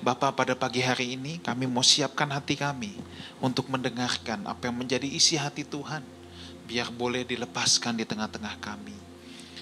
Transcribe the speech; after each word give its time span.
Bapak 0.00 0.32
pada 0.32 0.56
pagi 0.56 0.80
hari 0.80 1.12
ini 1.12 1.44
kami 1.44 1.68
mau 1.68 1.84
siapkan 1.84 2.24
hati 2.32 2.56
kami 2.56 2.96
untuk 3.36 3.68
mendengarkan 3.68 4.48
apa 4.48 4.72
yang 4.72 4.80
menjadi 4.80 5.04
isi 5.04 5.36
hati 5.36 5.60
Tuhan. 5.60 6.00
Biar 6.64 6.88
boleh 6.88 7.28
dilepaskan 7.28 8.00
di 8.00 8.08
tengah-tengah 8.08 8.56
kami. 8.64 8.96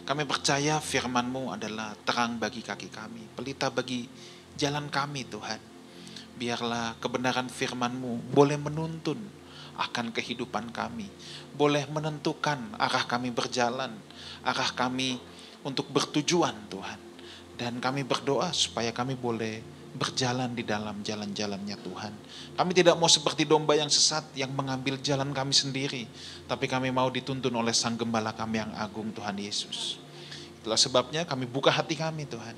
Kami 0.06 0.22
percaya 0.22 0.78
firman-Mu 0.78 1.58
adalah 1.58 1.98
terang 2.06 2.38
bagi 2.38 2.62
kaki 2.62 2.86
kami, 2.86 3.26
pelita 3.34 3.66
bagi 3.66 4.06
jalan 4.54 4.86
kami 4.86 5.26
Tuhan. 5.26 5.58
Biarlah 6.38 6.94
kebenaran 7.02 7.50
firman-Mu 7.50 8.30
boleh 8.30 8.62
menuntun 8.62 9.18
akan 9.74 10.14
kehidupan 10.14 10.70
kami. 10.70 11.10
Boleh 11.58 11.82
menentukan 11.90 12.78
arah 12.78 13.10
kami 13.10 13.34
berjalan, 13.34 13.90
arah 14.46 14.70
kami 14.70 15.18
untuk 15.66 15.90
bertujuan 15.90 16.54
Tuhan. 16.70 17.02
Dan 17.58 17.82
kami 17.82 18.06
berdoa 18.06 18.54
supaya 18.54 18.94
kami 18.94 19.18
boleh 19.18 19.77
berjalan 19.98 20.54
di 20.54 20.62
dalam 20.62 21.02
jalan-jalannya 21.02 21.76
Tuhan. 21.82 22.12
Kami 22.54 22.72
tidak 22.72 22.94
mau 22.94 23.10
seperti 23.10 23.42
domba 23.42 23.74
yang 23.74 23.90
sesat 23.90 24.22
yang 24.38 24.54
mengambil 24.54 24.94
jalan 25.02 25.34
kami 25.34 25.50
sendiri, 25.50 26.06
tapi 26.46 26.70
kami 26.70 26.94
mau 26.94 27.10
dituntun 27.10 27.50
oleh 27.50 27.74
Sang 27.74 27.98
Gembala 27.98 28.30
kami 28.30 28.62
yang 28.62 28.72
agung 28.78 29.10
Tuhan 29.10 29.34
Yesus. 29.36 29.98
Itulah 30.62 30.78
sebabnya 30.78 31.26
kami 31.26 31.50
buka 31.50 31.74
hati 31.74 31.98
kami 31.98 32.24
Tuhan 32.30 32.54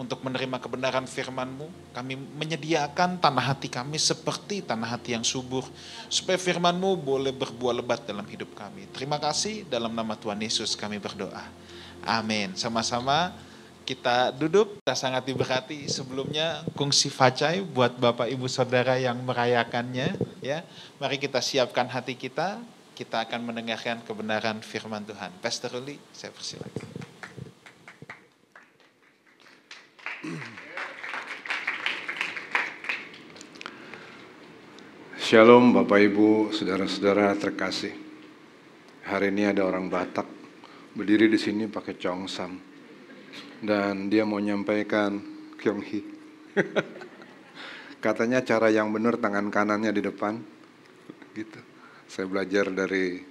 untuk 0.00 0.24
menerima 0.24 0.56
kebenaran 0.56 1.04
firman-Mu. 1.04 1.92
Kami 1.92 2.16
menyediakan 2.16 3.20
tanah 3.20 3.44
hati 3.52 3.68
kami 3.68 4.00
seperti 4.00 4.64
tanah 4.64 4.96
hati 4.96 5.12
yang 5.12 5.24
subur, 5.24 5.68
supaya 6.08 6.40
firman-Mu 6.40 6.96
boleh 6.96 7.32
berbuah 7.36 7.76
lebat 7.76 8.08
dalam 8.08 8.24
hidup 8.24 8.56
kami. 8.56 8.88
Terima 8.90 9.20
kasih 9.20 9.68
dalam 9.68 9.92
nama 9.92 10.16
Tuhan 10.16 10.40
Yesus 10.40 10.72
kami 10.72 10.96
berdoa. 10.96 11.44
Amin. 12.02 12.56
Sama-sama 12.58 13.30
kita 13.82 14.30
duduk, 14.32 14.78
kita 14.80 14.94
sangat 14.94 15.26
diberkati. 15.26 15.90
Sebelumnya 15.90 16.62
kungsi 16.78 17.10
facai 17.10 17.60
buat 17.60 17.98
Bapak 17.98 18.30
Ibu 18.30 18.46
Saudara 18.46 18.96
yang 18.96 19.18
merayakannya. 19.22 20.16
ya. 20.40 20.62
Mari 21.02 21.18
kita 21.18 21.42
siapkan 21.42 21.90
hati 21.90 22.14
kita, 22.14 22.62
kita 22.94 23.26
akan 23.26 23.52
mendengarkan 23.52 24.00
kebenaran 24.06 24.62
firman 24.62 25.02
Tuhan. 25.02 25.34
Pastor 25.42 25.74
Ruli, 25.76 25.98
saya 26.14 26.30
persilakan. 26.30 26.88
Shalom 35.18 35.74
Bapak 35.74 35.98
Ibu, 35.98 36.54
saudara-saudara 36.54 37.34
terkasih. 37.34 37.94
Hari 39.02 39.34
ini 39.34 39.50
ada 39.50 39.66
orang 39.66 39.90
Batak 39.90 40.28
berdiri 40.94 41.26
di 41.26 41.40
sini 41.40 41.66
pakai 41.66 41.96
congsam 41.96 42.71
dan 43.62 44.10
dia 44.10 44.26
mau 44.26 44.42
nyampaikan 44.42 45.22
Kyonghi. 45.56 46.02
Katanya 48.04 48.42
cara 48.42 48.66
yang 48.74 48.90
benar 48.90 49.14
tangan 49.22 49.46
kanannya 49.48 49.94
di 49.94 50.02
depan. 50.02 50.34
Gitu. 51.32 51.60
Saya 52.10 52.26
belajar 52.26 52.68
dari 52.74 53.22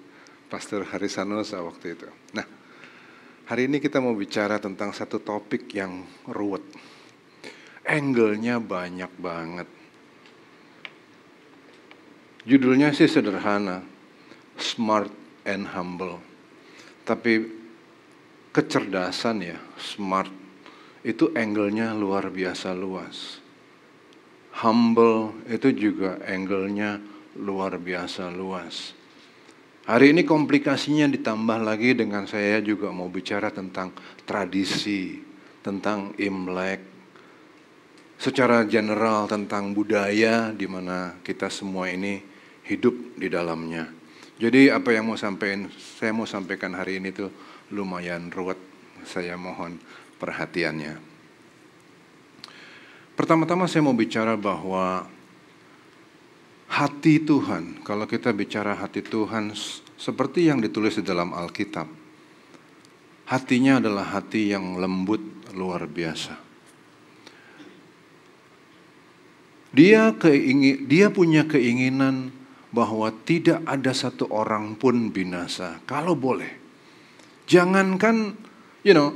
Pastor 0.48 0.88
Harisanosa 0.88 1.60
waktu 1.60 2.00
itu. 2.00 2.08
Nah, 2.32 2.48
hari 3.52 3.68
ini 3.68 3.84
kita 3.84 4.00
mau 4.00 4.16
bicara 4.16 4.58
tentang 4.58 4.96
satu 4.96 5.20
topik 5.20 5.68
yang 5.76 6.08
ruwet. 6.32 6.64
Angle-nya 7.84 8.64
banyak 8.64 9.12
banget. 9.20 9.68
Judulnya 12.48 12.90
sih 12.96 13.06
sederhana, 13.06 13.84
Smart 14.56 15.12
and 15.46 15.68
Humble. 15.76 16.18
Tapi 17.06 17.61
kecerdasan 18.52 19.44
ya, 19.44 19.58
smart, 19.80 20.32
itu 21.02 21.32
angle-nya 21.34 21.96
luar 21.96 22.30
biasa 22.30 22.76
luas. 22.76 23.40
Humble 24.62 25.48
itu 25.48 25.72
juga 25.72 26.20
angle-nya 26.28 27.00
luar 27.40 27.80
biasa 27.80 28.28
luas. 28.30 28.94
Hari 29.88 30.14
ini 30.14 30.22
komplikasinya 30.28 31.10
ditambah 31.10 31.64
lagi 31.64 31.98
dengan 31.98 32.30
saya 32.30 32.62
juga 32.62 32.94
mau 32.94 33.10
bicara 33.10 33.50
tentang 33.50 33.96
tradisi, 34.30 35.18
tentang 35.66 36.14
Imlek, 36.22 36.92
secara 38.22 38.62
general 38.70 39.26
tentang 39.26 39.74
budaya 39.74 40.54
di 40.54 40.70
mana 40.70 41.18
kita 41.26 41.50
semua 41.50 41.90
ini 41.90 42.22
hidup 42.70 43.18
di 43.18 43.26
dalamnya. 43.26 43.90
Jadi 44.38 44.70
apa 44.70 44.94
yang 44.94 45.10
mau 45.10 45.18
sampaikan, 45.18 45.70
saya 45.74 46.14
mau 46.14 46.30
sampaikan 46.30 46.78
hari 46.78 47.02
ini 47.02 47.10
tuh 47.10 47.34
lumayan 47.72 48.30
ruwet. 48.30 48.60
Saya 49.02 49.34
mohon 49.34 49.82
perhatiannya. 50.22 51.02
Pertama-tama 53.18 53.66
saya 53.66 53.82
mau 53.82 53.98
bicara 53.98 54.38
bahwa 54.38 55.10
hati 56.70 57.20
Tuhan, 57.20 57.82
kalau 57.84 58.06
kita 58.06 58.32
bicara 58.32 58.78
hati 58.78 59.02
Tuhan 59.02 59.52
seperti 59.98 60.48
yang 60.48 60.62
ditulis 60.62 61.02
di 61.02 61.04
dalam 61.04 61.34
Alkitab, 61.34 61.90
hatinya 63.28 63.82
adalah 63.82 64.06
hati 64.16 64.54
yang 64.54 64.78
lembut 64.78 65.22
luar 65.58 65.90
biasa. 65.90 66.38
Dia 69.72 70.12
keingin, 70.16 70.88
dia 70.88 71.08
punya 71.08 71.48
keinginan 71.48 72.36
bahwa 72.72 73.12
tidak 73.28 73.64
ada 73.68 73.92
satu 73.92 74.28
orang 74.32 74.76
pun 74.80 75.12
binasa. 75.12 75.80
Kalau 75.88 76.16
boleh, 76.16 76.61
jangankan, 77.52 78.32
you 78.88 78.96
know, 78.96 79.12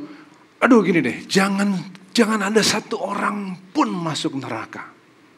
aduh 0.60 0.84
gini 0.84 1.00
deh, 1.00 1.24
jangan 1.24 1.72
jangan 2.12 2.52
ada 2.52 2.60
satu 2.60 3.00
orang 3.00 3.56
pun 3.72 3.88
masuk 3.88 4.36
neraka. 4.36 4.92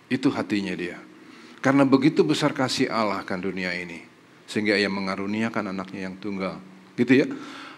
Itu 0.10 0.34
hatinya 0.34 0.74
dia. 0.74 0.98
Karena 1.62 1.86
begitu 1.86 2.26
besar 2.26 2.58
kasih 2.58 2.90
Allah 2.90 3.22
kan 3.22 3.38
dunia 3.38 3.70
ini. 3.78 4.02
Sehingga 4.48 4.80
ia 4.80 4.88
mengaruniakan 4.90 5.76
anaknya 5.76 6.10
yang 6.10 6.16
tunggal. 6.18 6.58
Gitu 6.98 7.14
ya. 7.22 7.28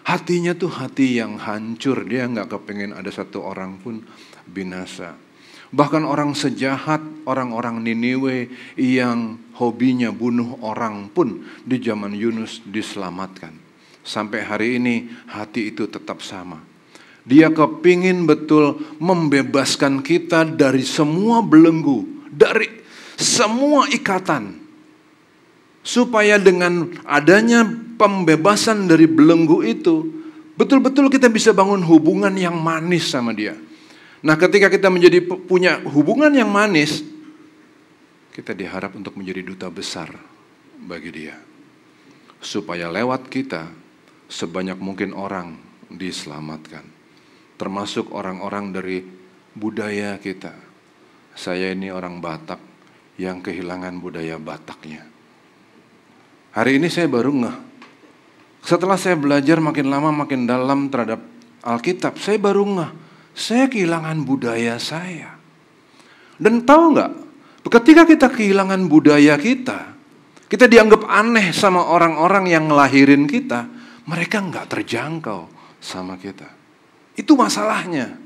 Hatinya 0.06 0.54
tuh 0.54 0.70
hati 0.70 1.18
yang 1.18 1.36
hancur. 1.36 2.06
Dia 2.06 2.30
nggak 2.30 2.48
kepengen 2.48 2.94
ada 2.94 3.10
satu 3.10 3.42
orang 3.42 3.82
pun 3.82 4.00
binasa. 4.46 5.18
Bahkan 5.70 6.02
orang 6.06 6.34
sejahat, 6.34 7.02
orang-orang 7.26 7.82
Niniwe 7.82 8.50
yang 8.78 9.38
hobinya 9.58 10.10
bunuh 10.14 10.58
orang 10.62 11.10
pun 11.10 11.46
di 11.62 11.78
zaman 11.82 12.14
Yunus 12.14 12.62
diselamatkan. 12.66 13.69
Sampai 14.00 14.42
hari 14.42 14.80
ini 14.80 15.08
hati 15.28 15.70
itu 15.72 15.84
tetap 15.86 16.24
sama. 16.24 16.60
Dia 17.24 17.52
kepingin 17.52 18.24
betul 18.24 18.80
membebaskan 18.96 20.00
kita 20.00 20.48
dari 20.48 20.80
semua 20.82 21.44
belenggu, 21.44 22.26
dari 22.32 22.80
semua 23.20 23.86
ikatan. 23.92 24.56
Supaya 25.80 26.36
dengan 26.36 26.92
adanya 27.08 27.64
pembebasan 27.96 28.88
dari 28.88 29.04
belenggu 29.08 29.64
itu, 29.64 30.04
betul-betul 30.56 31.08
kita 31.08 31.28
bisa 31.28 31.52
bangun 31.56 31.80
hubungan 31.84 32.32
yang 32.36 32.56
manis 32.56 33.08
sama 33.08 33.32
dia. 33.32 33.56
Nah 34.20 34.36
ketika 34.36 34.68
kita 34.68 34.92
menjadi 34.92 35.24
punya 35.24 35.80
hubungan 35.88 36.32
yang 36.32 36.52
manis, 36.52 37.00
kita 38.36 38.52
diharap 38.52 38.92
untuk 38.92 39.16
menjadi 39.16 39.40
duta 39.40 39.68
besar 39.72 40.12
bagi 40.80 41.12
dia. 41.12 41.36
Supaya 42.40 42.88
lewat 42.88 43.28
kita, 43.28 43.68
sebanyak 44.30 44.78
mungkin 44.78 45.12
orang 45.12 45.58
diselamatkan. 45.90 46.86
Termasuk 47.58 48.14
orang-orang 48.14 48.72
dari 48.72 49.02
budaya 49.52 50.16
kita. 50.22 50.54
Saya 51.34 51.74
ini 51.74 51.90
orang 51.90 52.22
Batak, 52.22 52.62
yang 53.18 53.42
kehilangan 53.42 54.00
budaya 54.00 54.38
Bataknya. 54.40 55.04
Hari 56.54 56.80
ini 56.80 56.88
saya 56.88 57.10
baru 57.10 57.34
ngeh. 57.34 57.56
Setelah 58.64 58.96
saya 58.96 59.18
belajar 59.18 59.58
makin 59.60 59.90
lama 59.90 60.14
makin 60.14 60.46
dalam 60.46 60.88
terhadap 60.88 61.20
Alkitab, 61.60 62.16
saya 62.16 62.38
baru 62.40 62.64
ngeh. 62.64 62.90
Saya 63.36 63.66
kehilangan 63.68 64.24
budaya 64.24 64.80
saya. 64.80 65.36
Dan 66.40 66.64
tahu 66.64 66.96
nggak? 66.96 67.12
Ketika 67.70 68.02
kita 68.08 68.26
kehilangan 68.32 68.90
budaya 68.90 69.38
kita, 69.38 69.94
kita 70.50 70.66
dianggap 70.66 71.06
aneh 71.06 71.54
sama 71.54 71.86
orang-orang 71.86 72.50
yang 72.50 72.66
ngelahirin 72.66 73.30
kita, 73.30 73.79
mereka 74.10 74.42
nggak 74.42 74.66
terjangkau 74.66 75.46
sama 75.78 76.18
kita. 76.18 76.50
Itu 77.14 77.38
masalahnya. 77.38 78.18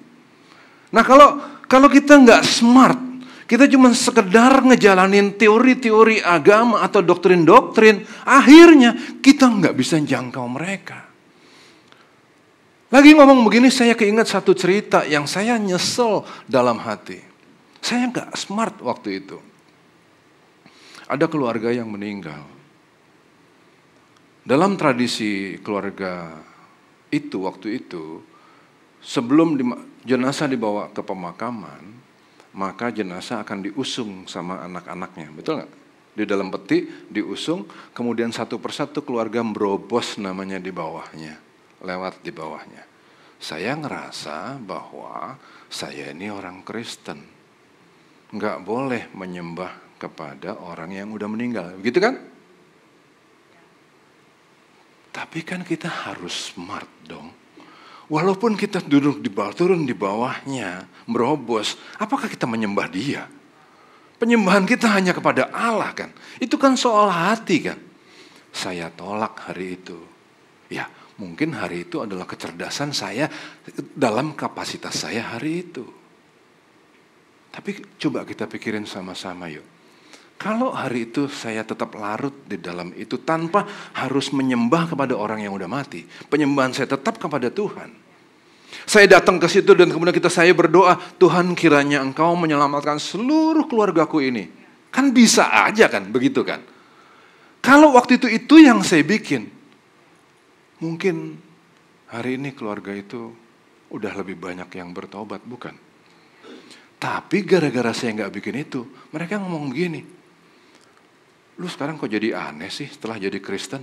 Nah 0.89 1.05
kalau 1.05 1.37
kalau 1.69 1.93
kita 1.93 2.17
nggak 2.17 2.41
smart, 2.41 2.97
kita 3.45 3.69
cuma 3.69 3.93
sekedar 3.93 4.65
ngejalanin 4.65 5.37
teori-teori 5.37 6.25
agama 6.25 6.81
atau 6.81 7.05
doktrin-doktrin. 7.05 8.09
Akhirnya 8.25 9.21
kita 9.21 9.45
nggak 9.45 9.77
bisa 9.77 10.01
jangkau 10.01 10.49
mereka. 10.49 11.05
Lagi 12.89 13.11
ngomong 13.13 13.45
begini 13.45 13.69
saya 13.69 13.93
keinget 13.99 14.31
satu 14.31 14.55
cerita 14.57 15.05
yang 15.05 15.29
saya 15.29 15.59
nyesel 15.61 16.25
dalam 16.49 16.81
hati. 16.81 17.21
Saya 17.85 18.09
nggak 18.09 18.33
smart 18.39 18.81
waktu 18.81 19.21
itu. 19.21 19.37
Ada 21.05 21.29
keluarga 21.29 21.69
yang 21.69 21.93
meninggal. 21.93 22.55
Dalam 24.45 24.77
tradisi 24.77 25.57
keluarga 25.65 26.37
itu 27.09 27.49
waktu 27.49 27.81
itu, 27.81 28.21
sebelum 29.01 29.57
jenazah 30.05 30.45
dibawa 30.45 30.93
ke 30.93 31.01
pemakaman, 31.01 31.81
maka 32.53 32.93
jenazah 32.93 33.41
akan 33.41 33.73
diusung 33.73 34.29
sama 34.29 34.61
anak-anaknya. 34.69 35.33
Betul 35.33 35.65
nggak? 35.65 35.73
Di 36.13 36.25
dalam 36.29 36.53
peti 36.53 36.85
diusung, 37.09 37.65
kemudian 37.97 38.37
satu 38.37 38.61
persatu 38.61 39.01
keluarga 39.01 39.41
merobos 39.41 40.21
namanya 40.21 40.61
di 40.61 40.69
bawahnya, 40.69 41.41
lewat 41.81 42.21
di 42.21 42.29
bawahnya. 42.29 42.85
Saya 43.41 43.81
ngerasa 43.81 44.61
bahwa 44.61 45.41
saya 45.73 46.13
ini 46.13 46.29
orang 46.29 46.61
Kristen. 46.61 47.19
Nggak 48.29 48.61
boleh 48.61 49.09
menyembah 49.17 49.97
kepada 49.97 50.61
orang 50.61 50.93
yang 50.93 51.09
udah 51.17 51.29
meninggal. 51.33 51.81
Begitu 51.81 51.97
kan? 51.97 52.34
Tapi 55.15 55.47
kan 55.47 55.63
kita 55.63 55.87
harus 55.87 56.51
smart 56.51 56.91
dong. 57.07 57.31
Walaupun 58.11 58.59
kita 58.59 58.83
duduk 58.83 59.23
di 59.23 59.31
bawah, 59.31 59.55
turun 59.55 59.87
di 59.87 59.95
bawahnya, 59.95 60.85
merobos, 61.07 61.79
apakah 62.03 62.27
kita 62.27 62.45
menyembah 62.51 62.91
dia? 62.91 63.31
Penyembahan 64.19 64.67
kita 64.67 64.91
hanya 64.91 65.15
kepada 65.15 65.49
Allah 65.55 65.95
kan. 65.95 66.11
Itu 66.43 66.59
kan 66.59 66.75
soal 66.75 67.09
hati 67.15 67.63
kan. 67.63 67.79
Saya 68.51 68.91
tolak 68.91 69.49
hari 69.49 69.79
itu. 69.79 69.97
Ya, 70.69 70.91
mungkin 71.17 71.55
hari 71.55 71.87
itu 71.87 72.03
adalah 72.03 72.27
kecerdasan 72.27 72.91
saya 72.91 73.31
dalam 73.95 74.35
kapasitas 74.35 74.99
saya 75.07 75.35
hari 75.35 75.65
itu. 75.65 75.87
Tapi 77.55 77.87
coba 78.03 78.27
kita 78.27 78.51
pikirin 78.51 78.83
sama-sama 78.83 79.47
yuk. 79.47 79.74
Kalau 80.35 80.75
hari 80.75 81.09
itu 81.09 81.31
saya 81.31 81.63
tetap 81.63 81.95
larut 81.97 82.35
di 82.45 82.59
dalam 82.59 82.91
itu 82.99 83.23
tanpa 83.23 83.65
harus 83.97 84.35
menyembah 84.35 84.93
kepada 84.93 85.15
orang 85.15 85.41
yang 85.41 85.55
udah 85.55 85.71
mati. 85.71 86.05
Penyembahan 86.05 86.75
saya 86.75 86.91
tetap 86.91 87.17
kepada 87.17 87.49
Tuhan. 87.49 88.05
Saya 88.85 89.07
datang 89.07 89.39
ke 89.39 89.47
situ 89.47 89.73
dan 89.73 89.89
kemudian 89.89 90.13
kita 90.13 90.29
saya 90.29 90.51
berdoa, 90.53 90.99
Tuhan 91.17 91.55
kiranya 91.55 92.03
engkau 92.03 92.35
menyelamatkan 92.37 92.99
seluruh 93.01 93.65
keluargaku 93.71 94.21
ini. 94.21 94.51
Kan 94.91 95.15
bisa 95.15 95.49
aja 95.49 95.89
kan, 95.89 96.11
begitu 96.11 96.43
kan. 96.45 96.61
Kalau 97.65 97.97
waktu 97.97 98.21
itu 98.21 98.29
itu 98.29 98.61
yang 98.61 98.85
saya 98.85 99.01
bikin, 99.01 99.49
mungkin 100.83 101.41
hari 102.13 102.37
ini 102.37 102.53
keluarga 102.53 102.93
itu 102.93 103.33
udah 103.89 104.13
lebih 104.21 104.37
banyak 104.37 104.69
yang 104.77 104.93
bertobat, 104.93 105.41
bukan? 105.47 105.73
Tapi 107.01 107.41
gara-gara 107.49 107.97
saya 107.97 108.13
nggak 108.21 108.33
bikin 108.37 108.57
itu, 108.69 108.85
mereka 109.15 109.41
ngomong 109.41 109.73
begini, 109.73 110.05
lu 111.61 111.67
sekarang 111.71 112.01
kok 112.01 112.11
jadi 112.11 112.35
aneh 112.35 112.71
sih 112.71 112.91
setelah 112.91 113.19
jadi 113.19 113.39
Kristen? 113.39 113.83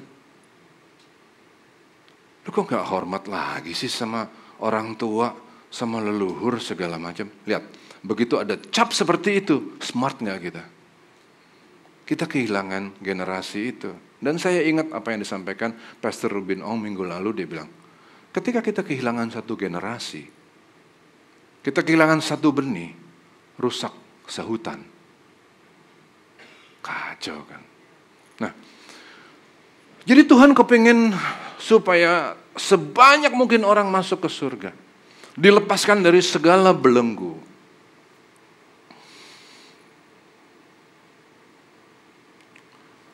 Lu 2.41 2.50
kok 2.50 2.65
nggak 2.68 2.88
hormat 2.89 3.23
lagi 3.29 3.71
sih 3.77 3.88
sama 3.88 4.25
orang 4.65 4.97
tua 4.97 5.31
sama 5.71 6.03
leluhur 6.03 6.59
segala 6.59 7.00
macam. 7.00 7.31
Lihat, 7.47 7.63
begitu 8.03 8.35
ada 8.41 8.59
cap 8.59 8.91
seperti 8.91 9.39
itu, 9.39 9.77
smart 9.79 10.19
nggak 10.19 10.39
kita? 10.41 10.63
Kita 12.03 12.25
kehilangan 12.27 13.00
generasi 13.00 13.59
itu. 13.71 13.91
Dan 14.19 14.35
saya 14.38 14.62
ingat 14.67 14.91
apa 14.91 15.15
yang 15.15 15.24
disampaikan 15.24 15.71
Pastor 15.97 16.29
Rubin 16.29 16.59
Ong 16.62 16.83
minggu 16.83 17.07
lalu, 17.07 17.41
dia 17.41 17.47
bilang, 17.47 17.69
ketika 18.35 18.59
kita 18.59 18.83
kehilangan 18.83 19.31
satu 19.31 19.56
generasi, 19.56 20.27
kita 21.63 21.81
kehilangan 21.81 22.19
satu 22.19 22.51
benih, 22.51 22.91
rusak 23.57 23.95
sehutan. 24.27 24.90
Kacau 26.81 27.39
kan. 27.45 27.62
Nah, 28.42 28.51
jadi 30.01 30.25
Tuhan 30.25 30.57
kepingin 30.57 31.13
supaya 31.62 32.33
sebanyak 32.57 33.31
mungkin 33.38 33.62
orang 33.62 33.88
masuk 33.88 34.25
ke 34.25 34.30
surga. 34.30 34.72
Dilepaskan 35.38 36.04
dari 36.04 36.19
segala 36.19 36.75
belenggu. 36.75 37.38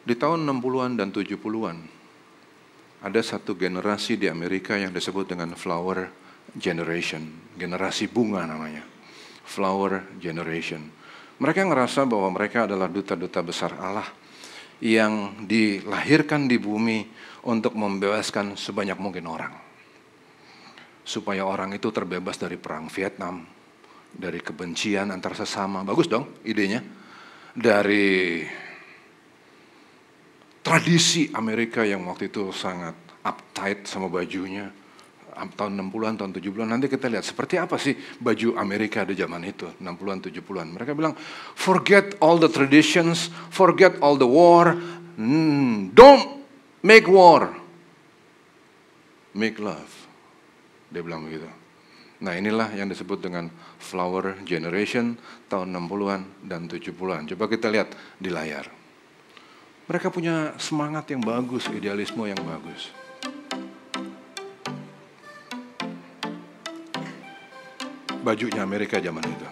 Di 0.08 0.16
tahun 0.16 0.48
60-an 0.48 0.96
dan 0.96 1.12
70-an, 1.12 1.78
ada 3.04 3.22
satu 3.22 3.54
generasi 3.60 4.16
di 4.16 4.32
Amerika 4.32 4.80
yang 4.80 4.96
disebut 4.96 5.36
dengan 5.36 5.52
flower 5.60 6.08
generation. 6.56 7.28
Generasi 7.60 8.08
bunga 8.08 8.48
namanya. 8.48 8.88
Flower 9.44 10.08
generation. 10.18 10.88
Mereka 11.38 11.70
ngerasa 11.70 12.10
bahwa 12.10 12.34
mereka 12.34 12.66
adalah 12.66 12.90
duta-duta 12.90 13.46
besar 13.46 13.78
Allah 13.78 14.10
yang 14.82 15.46
dilahirkan 15.46 16.50
di 16.50 16.58
bumi 16.58 17.06
untuk 17.46 17.78
membebaskan 17.78 18.58
sebanyak 18.58 18.98
mungkin 18.98 19.26
orang. 19.30 19.54
Supaya 21.06 21.46
orang 21.46 21.78
itu 21.78 21.94
terbebas 21.94 22.42
dari 22.42 22.58
perang 22.58 22.90
Vietnam, 22.90 23.46
dari 24.10 24.42
kebencian 24.42 25.14
antar 25.14 25.38
sesama. 25.38 25.86
Bagus 25.86 26.10
dong 26.10 26.42
idenya. 26.42 26.82
Dari 27.58 28.46
tradisi 30.62 31.30
Amerika 31.34 31.82
yang 31.82 32.06
waktu 32.06 32.30
itu 32.34 32.50
sangat 32.54 32.94
uptight 33.26 33.86
sama 33.86 34.10
bajunya. 34.10 34.70
Tahun 35.38 35.74
60-an, 35.78 36.18
tahun 36.18 36.32
70-an, 36.34 36.68
nanti 36.74 36.90
kita 36.90 37.06
lihat 37.06 37.22
seperti 37.22 37.62
apa 37.62 37.78
sih 37.78 37.94
baju 38.18 38.58
Amerika 38.58 39.06
di 39.06 39.14
zaman 39.14 39.46
itu, 39.46 39.70
60-an, 39.78 40.18
70-an. 40.26 40.68
Mereka 40.74 40.98
bilang, 40.98 41.14
forget 41.54 42.18
all 42.18 42.42
the 42.42 42.50
traditions, 42.50 43.30
forget 43.54 43.94
all 44.02 44.18
the 44.18 44.26
war, 44.26 44.74
hmm, 45.16 45.94
don't 45.94 46.42
make 46.82 47.06
war, 47.06 47.54
make 49.38 49.62
love. 49.62 49.90
Dia 50.90 51.06
bilang 51.06 51.30
begitu. 51.30 51.46
Nah 52.18 52.34
inilah 52.34 52.74
yang 52.74 52.90
disebut 52.90 53.22
dengan 53.22 53.54
flower 53.78 54.42
generation 54.42 55.14
tahun 55.46 55.70
60-an 55.70 56.50
dan 56.50 56.66
70-an. 56.66 57.30
Coba 57.30 57.46
kita 57.46 57.70
lihat 57.70 57.94
di 58.18 58.34
layar. 58.34 58.66
Mereka 59.88 60.12
punya 60.12 60.52
semangat 60.60 61.08
yang 61.14 61.24
bagus, 61.24 61.70
idealisme 61.72 62.26
yang 62.28 62.42
bagus. 62.44 62.92
Bajunya 68.26 68.62
Amerika 68.66 69.00
zaman 69.00 69.24
itu. 69.24 69.48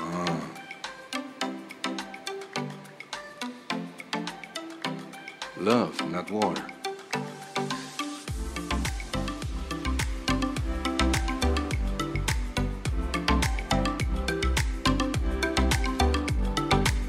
Ah. 0.00 0.42
Love, 5.58 5.96
not 6.12 6.30
war. 6.30 6.54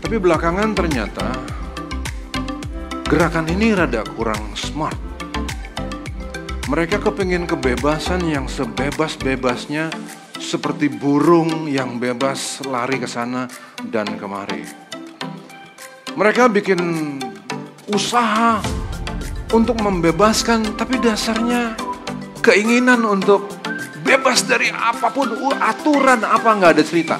Tapi 0.03 0.21
belakangan 0.21 0.77
ternyata 0.77 1.25
gerakan 3.09 3.49
ini 3.49 3.73
rada 3.73 4.05
kurang 4.13 4.53
smart. 4.53 5.12
Mereka 6.63 7.03
kepingin 7.03 7.43
kebebasan 7.43 8.23
yang 8.23 8.47
sebebas-bebasnya 8.47 9.91
seperti 10.39 10.87
burung 10.87 11.67
yang 11.67 11.99
bebas 11.99 12.63
lari 12.63 13.03
ke 13.03 13.07
sana 13.07 13.51
dan 13.91 14.07
kemari. 14.15 14.63
Mereka 16.15 16.47
bikin 16.47 16.79
usaha 17.91 18.63
untuk 19.51 19.75
membebaskan, 19.83 20.79
tapi 20.79 21.03
dasarnya 21.03 21.75
keinginan 22.39 23.03
untuk 23.11 23.59
bebas 24.07 24.47
dari 24.47 24.71
apa 24.71 25.11
pun, 25.11 25.35
aturan 25.59 26.23
apa 26.23 26.47
nggak 26.47 26.79
ada 26.79 26.83
cerita. 26.87 27.19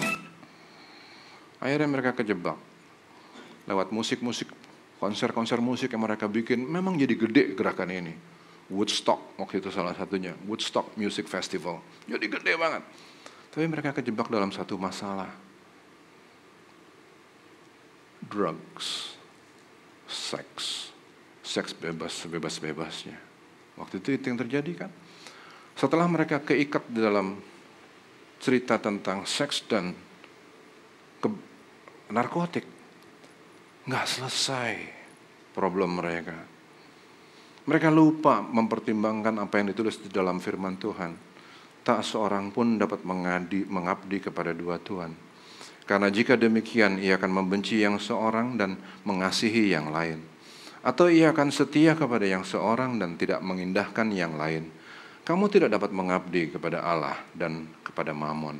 Akhirnya 1.60 1.92
mereka 1.92 2.16
kejebak 2.16 2.56
lewat 3.68 3.92
musik-musik, 3.92 4.48
konser-konser 5.04 5.60
musik 5.60 5.92
yang 5.92 6.08
mereka 6.08 6.32
bikin, 6.32 6.64
memang 6.64 6.96
jadi 6.96 7.12
gede 7.12 7.44
gerakan 7.60 7.92
ini. 7.92 8.33
Woodstock 8.72 9.36
waktu 9.36 9.60
itu 9.60 9.70
salah 9.74 9.92
satunya, 9.92 10.32
Woodstock 10.48 10.96
Music 10.96 11.28
Festival. 11.28 11.84
Jadi 12.08 12.26
gede 12.32 12.54
banget. 12.56 12.84
Tapi 13.52 13.66
mereka 13.68 13.92
kejebak 13.92 14.32
dalam 14.32 14.50
satu 14.50 14.80
masalah. 14.80 15.30
Drugs, 18.24 19.20
seks, 20.08 20.90
seks 21.44 21.76
bebas 21.76 22.16
sebebas-bebasnya. 22.24 23.20
Waktu 23.78 24.00
itu 24.00 24.10
itu 24.16 24.26
yang 24.32 24.40
terjadi 24.40 24.88
kan. 24.88 24.92
Setelah 25.74 26.08
mereka 26.08 26.40
keikat 26.42 26.88
di 26.88 27.02
dalam 27.04 27.38
cerita 28.40 28.80
tentang 28.80 29.28
seks 29.28 29.66
dan 29.68 29.92
ke, 31.20 31.28
narkotik, 32.14 32.66
nggak 33.86 34.06
selesai 34.08 34.74
problem 35.52 36.00
mereka. 36.00 36.53
Mereka 37.64 37.88
lupa 37.88 38.44
mempertimbangkan 38.44 39.40
apa 39.40 39.56
yang 39.56 39.72
ditulis 39.72 39.96
di 39.96 40.12
dalam 40.12 40.44
firman 40.44 40.76
Tuhan. 40.76 41.16
Tak 41.84 42.04
seorang 42.04 42.52
pun 42.52 42.76
dapat 42.76 43.08
mengadi, 43.08 43.64
mengabdi 43.64 44.20
kepada 44.20 44.52
dua 44.52 44.84
Tuhan. 44.84 45.16
Karena 45.88 46.12
jika 46.12 46.36
demikian 46.36 47.00
ia 47.00 47.16
akan 47.16 47.32
membenci 47.32 47.80
yang 47.80 48.00
seorang 48.00 48.60
dan 48.60 48.76
mengasihi 49.08 49.72
yang 49.72 49.96
lain. 49.96 50.20
Atau 50.84 51.08
ia 51.08 51.32
akan 51.32 51.56
setia 51.56 51.96
kepada 51.96 52.28
yang 52.28 52.44
seorang 52.44 53.00
dan 53.00 53.16
tidak 53.16 53.40
mengindahkan 53.40 54.12
yang 54.12 54.36
lain. 54.36 54.68
Kamu 55.24 55.48
tidak 55.48 55.72
dapat 55.72 55.96
mengabdi 55.96 56.52
kepada 56.52 56.84
Allah 56.84 57.16
dan 57.32 57.72
kepada 57.80 58.12
Mammon. 58.12 58.60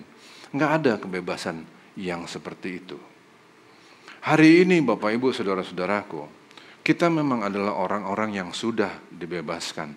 Nggak 0.56 0.72
ada 0.80 0.94
kebebasan 0.96 1.68
yang 2.00 2.24
seperti 2.24 2.80
itu. 2.80 2.96
Hari 4.24 4.64
ini 4.64 4.80
Bapak 4.80 5.12
Ibu 5.12 5.36
Saudara-saudaraku, 5.36 6.43
kita 6.84 7.08
memang 7.08 7.48
adalah 7.48 7.80
orang-orang 7.80 8.44
yang 8.44 8.50
sudah 8.52 9.00
dibebaskan. 9.08 9.96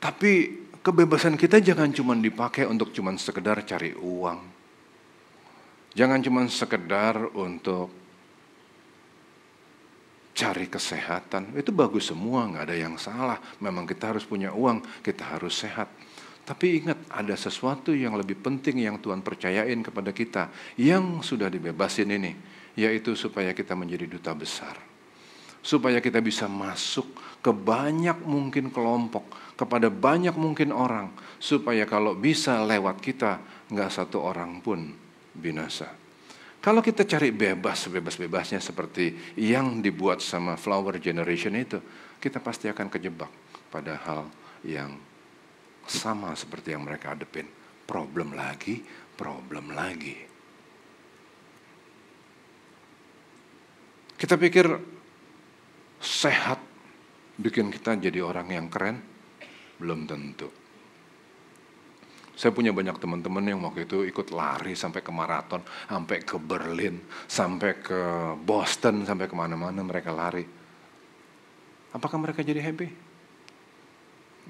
Tapi 0.00 0.32
kebebasan 0.84 1.40
kita 1.40 1.60
jangan 1.60 1.88
cuma 1.92 2.12
dipakai 2.12 2.68
untuk 2.68 2.92
cuma 2.92 3.16
sekedar 3.16 3.64
cari 3.64 3.96
uang. 3.96 4.40
Jangan 5.96 6.20
cuma 6.20 6.44
sekedar 6.46 7.16
untuk 7.32 7.88
cari 10.36 10.68
kesehatan. 10.68 11.56
Itu 11.56 11.72
bagus 11.72 12.12
semua, 12.12 12.48
nggak 12.48 12.64
ada 12.68 12.76
yang 12.76 12.96
salah. 12.96 13.40
Memang 13.60 13.84
kita 13.88 14.12
harus 14.16 14.24
punya 14.24 14.52
uang, 14.52 15.04
kita 15.04 15.36
harus 15.36 15.56
sehat. 15.56 15.88
Tapi 16.44 16.82
ingat, 16.82 16.98
ada 17.12 17.36
sesuatu 17.36 17.92
yang 17.92 18.16
lebih 18.16 18.40
penting 18.40 18.80
yang 18.82 18.96
Tuhan 18.98 19.20
percayain 19.20 19.84
kepada 19.84 20.10
kita 20.10 20.48
yang 20.80 21.20
sudah 21.20 21.52
dibebasin 21.52 22.08
ini, 22.08 22.32
yaitu 22.74 23.12
supaya 23.12 23.52
kita 23.52 23.76
menjadi 23.76 24.08
duta 24.08 24.32
besar. 24.32 24.89
Supaya 25.60 26.00
kita 26.00 26.24
bisa 26.24 26.48
masuk 26.48 27.06
ke 27.44 27.52
banyak 27.52 28.24
mungkin 28.24 28.72
kelompok, 28.72 29.28
kepada 29.56 29.92
banyak 29.92 30.32
mungkin 30.36 30.72
orang, 30.72 31.12
supaya 31.36 31.84
kalau 31.84 32.16
bisa 32.16 32.64
lewat 32.64 33.00
kita, 33.00 33.40
nggak 33.68 33.90
satu 33.92 34.24
orang 34.24 34.64
pun 34.64 34.92
binasa. 35.36 35.88
Kalau 36.60 36.84
kita 36.84 37.08
cari 37.08 37.32
bebas, 37.32 37.88
bebas-bebasnya 37.88 38.60
seperti 38.60 39.36
yang 39.40 39.80
dibuat 39.80 40.20
sama 40.20 40.60
Flower 40.60 41.00
Generation 41.00 41.56
itu, 41.56 41.80
kita 42.20 42.36
pasti 42.40 42.68
akan 42.68 42.92
kejebak 42.92 43.32
pada 43.72 43.96
hal 44.04 44.28
yang 44.60 44.92
sama 45.88 46.36
seperti 46.36 46.76
yang 46.76 46.84
mereka 46.84 47.16
hadepin. 47.16 47.48
Problem 47.88 48.36
lagi, 48.36 48.84
problem 49.16 49.72
lagi. 49.72 50.28
Kita 54.20 54.36
pikir 54.36 54.99
sehat 56.00 56.58
bikin 57.36 57.68
kita 57.68 57.94
jadi 58.00 58.24
orang 58.24 58.48
yang 58.48 58.66
keren? 58.72 58.98
Belum 59.76 60.08
tentu. 60.08 60.48
Saya 62.40 62.56
punya 62.56 62.72
banyak 62.72 62.96
teman-teman 62.96 63.44
yang 63.44 63.60
waktu 63.60 63.84
itu 63.84 64.00
ikut 64.08 64.32
lari 64.32 64.72
sampai 64.72 65.04
ke 65.04 65.12
maraton, 65.12 65.60
sampai 65.60 66.24
ke 66.24 66.40
Berlin, 66.40 66.96
sampai 67.28 67.84
ke 67.84 68.00
Boston, 68.40 69.04
sampai 69.04 69.28
ke 69.28 69.36
mana-mana 69.36 69.84
mereka 69.84 70.08
lari. 70.08 70.40
Apakah 71.92 72.16
mereka 72.16 72.40
jadi 72.40 72.64
happy? 72.64 72.88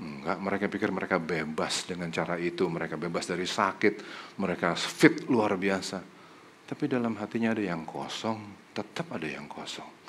Enggak, 0.00 0.38
mereka 0.38 0.64
pikir 0.70 0.90
mereka 0.94 1.18
bebas 1.18 1.82
dengan 1.82 2.14
cara 2.14 2.38
itu, 2.38 2.62
mereka 2.70 2.94
bebas 2.94 3.26
dari 3.26 3.44
sakit, 3.44 3.94
mereka 4.38 4.78
fit 4.78 5.26
luar 5.26 5.58
biasa. 5.58 5.98
Tapi 6.70 6.84
dalam 6.86 7.18
hatinya 7.18 7.50
ada 7.50 7.60
yang 7.60 7.82
kosong, 7.82 8.70
tetap 8.70 9.10
ada 9.10 9.26
yang 9.26 9.50
kosong. 9.50 9.99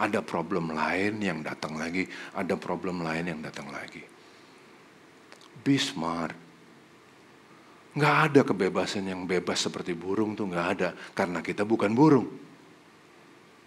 Ada 0.00 0.24
problem 0.24 0.72
lain 0.72 1.20
yang 1.20 1.44
datang 1.44 1.76
lagi, 1.76 2.08
ada 2.32 2.56
problem 2.56 3.04
lain 3.04 3.36
yang 3.36 3.40
datang 3.44 3.68
lagi. 3.68 4.00
Be 5.60 5.76
smart. 5.76 6.32
Nggak 7.92 8.16
ada 8.32 8.40
kebebasan 8.40 9.04
yang 9.12 9.28
bebas 9.28 9.60
seperti 9.60 9.92
burung 9.92 10.32
tuh 10.32 10.48
nggak 10.48 10.68
ada, 10.78 10.96
karena 11.12 11.44
kita 11.44 11.68
bukan 11.68 11.92
burung. 11.92 12.32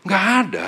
Nggak 0.02 0.25
ada. 0.50 0.68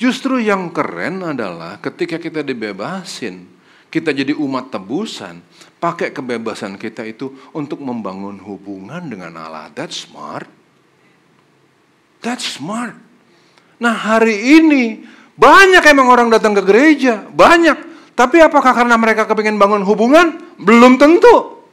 Justru 0.00 0.40
yang 0.40 0.72
keren 0.72 1.20
adalah 1.20 1.76
ketika 1.76 2.16
kita 2.16 2.40
dibebasin, 2.40 3.46
kita 3.92 4.16
jadi 4.16 4.32
umat 4.32 4.72
tebusan, 4.72 5.44
pakai 5.76 6.16
kebebasan 6.16 6.80
kita 6.80 7.04
itu 7.04 7.36
untuk 7.52 7.84
membangun 7.84 8.40
hubungan 8.40 9.04
dengan 9.04 9.36
Allah. 9.36 9.68
That's 9.76 10.08
smart. 10.08 10.48
That's 12.24 12.56
smart. 12.56 13.11
Nah 13.82 13.98
hari 13.98 14.62
ini 14.62 15.02
banyak 15.34 15.82
emang 15.90 16.06
orang 16.06 16.30
datang 16.30 16.54
ke 16.54 16.62
gereja, 16.62 17.26
banyak. 17.34 17.90
Tapi 18.14 18.38
apakah 18.38 18.70
karena 18.70 18.94
mereka 18.94 19.26
kepingin 19.26 19.58
bangun 19.58 19.82
hubungan? 19.82 20.38
Belum 20.62 20.94
tentu. 21.02 21.66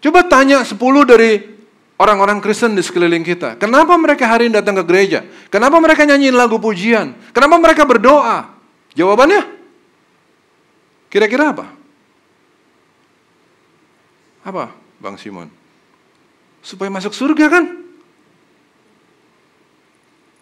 Coba 0.00 0.24
tanya 0.24 0.64
10 0.64 0.80
dari 1.04 1.44
orang-orang 2.00 2.40
Kristen 2.40 2.72
di 2.72 2.80
sekeliling 2.80 3.20
kita. 3.20 3.60
Kenapa 3.60 3.92
mereka 4.00 4.24
hari 4.24 4.48
ini 4.48 4.56
datang 4.56 4.80
ke 4.80 4.84
gereja? 4.88 5.28
Kenapa 5.52 5.76
mereka 5.76 6.08
nyanyiin 6.08 6.32
lagu 6.32 6.56
pujian? 6.56 7.12
Kenapa 7.36 7.60
mereka 7.60 7.84
berdoa? 7.84 8.56
Jawabannya? 8.96 9.44
Kira-kira 11.12 11.52
apa? 11.52 11.66
Apa, 14.40 14.72
Bang 14.96 15.20
Simon? 15.20 15.52
Supaya 16.64 16.88
masuk 16.88 17.12
surga 17.12 17.52
kan? 17.52 17.64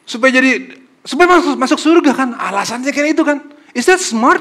Supaya 0.08 0.40
jadi 0.40 0.72
supaya 1.04 1.36
masuk 1.36 1.54
masuk 1.60 1.78
surga 1.84 2.16
kan? 2.16 2.32
Alasannya 2.32 2.88
kayak 2.96 3.12
itu 3.12 3.22
kan? 3.28 3.44
Is 3.76 3.84
that 3.84 4.00
smart? 4.00 4.40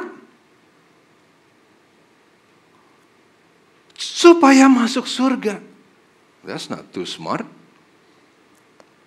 Supaya 3.99 4.71
masuk 4.71 5.03
surga. 5.03 5.59
That's 6.47 6.71
not 6.71 6.87
too 6.95 7.03
smart. 7.03 7.43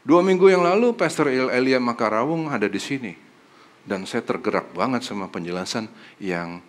Dua 0.05 0.21
minggu 0.21 0.53
yang 0.53 0.61
lalu 0.61 0.93
Pastor 0.93 1.33
Elia 1.33 1.81
Makarawung 1.81 2.53
ada 2.53 2.69
di 2.69 2.77
sini. 2.77 3.17
Dan 3.81 4.05
saya 4.05 4.21
tergerak 4.21 4.77
banget 4.77 5.01
sama 5.01 5.33
penjelasan 5.33 5.89
yang 6.21 6.61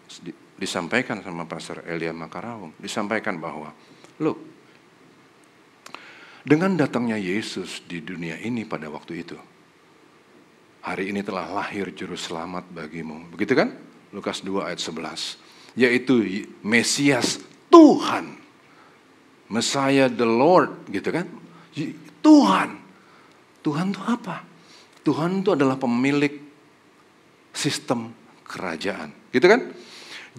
disampaikan 0.55 1.19
sama 1.19 1.43
Pastor 1.43 1.83
Elia 1.83 2.15
Makarawung. 2.15 2.71
Disampaikan 2.79 3.35
bahwa, 3.35 3.75
look, 4.23 4.39
dengan 6.47 6.79
datangnya 6.79 7.19
Yesus 7.19 7.83
di 7.83 7.99
dunia 7.99 8.39
ini 8.39 8.63
pada 8.63 8.87
waktu 8.87 9.27
itu, 9.27 9.35
hari 10.81 11.13
ini 11.13 11.21
telah 11.21 11.47
lahir 11.49 11.93
juru 11.93 12.17
selamat 12.17 12.67
bagimu. 12.73 13.29
Begitu 13.31 13.53
kan? 13.53 13.73
Lukas 14.11 14.41
2 14.43 14.67
ayat 14.67 14.81
11. 14.81 15.77
Yaitu 15.79 16.45
Mesias 16.59 17.39
Tuhan 17.71 18.41
Messiah 19.51 20.07
the 20.07 20.23
Lord 20.23 20.87
gitu 20.87 21.11
kan. 21.11 21.27
Tuhan. 22.23 22.79
Tuhan 23.61 23.85
itu 23.91 24.01
apa? 24.07 24.47
Tuhan 25.03 25.43
itu 25.43 25.51
adalah 25.51 25.75
pemilik 25.75 26.39
sistem 27.51 28.15
kerajaan. 28.47 29.11
Gitu 29.35 29.43
kan? 29.43 29.75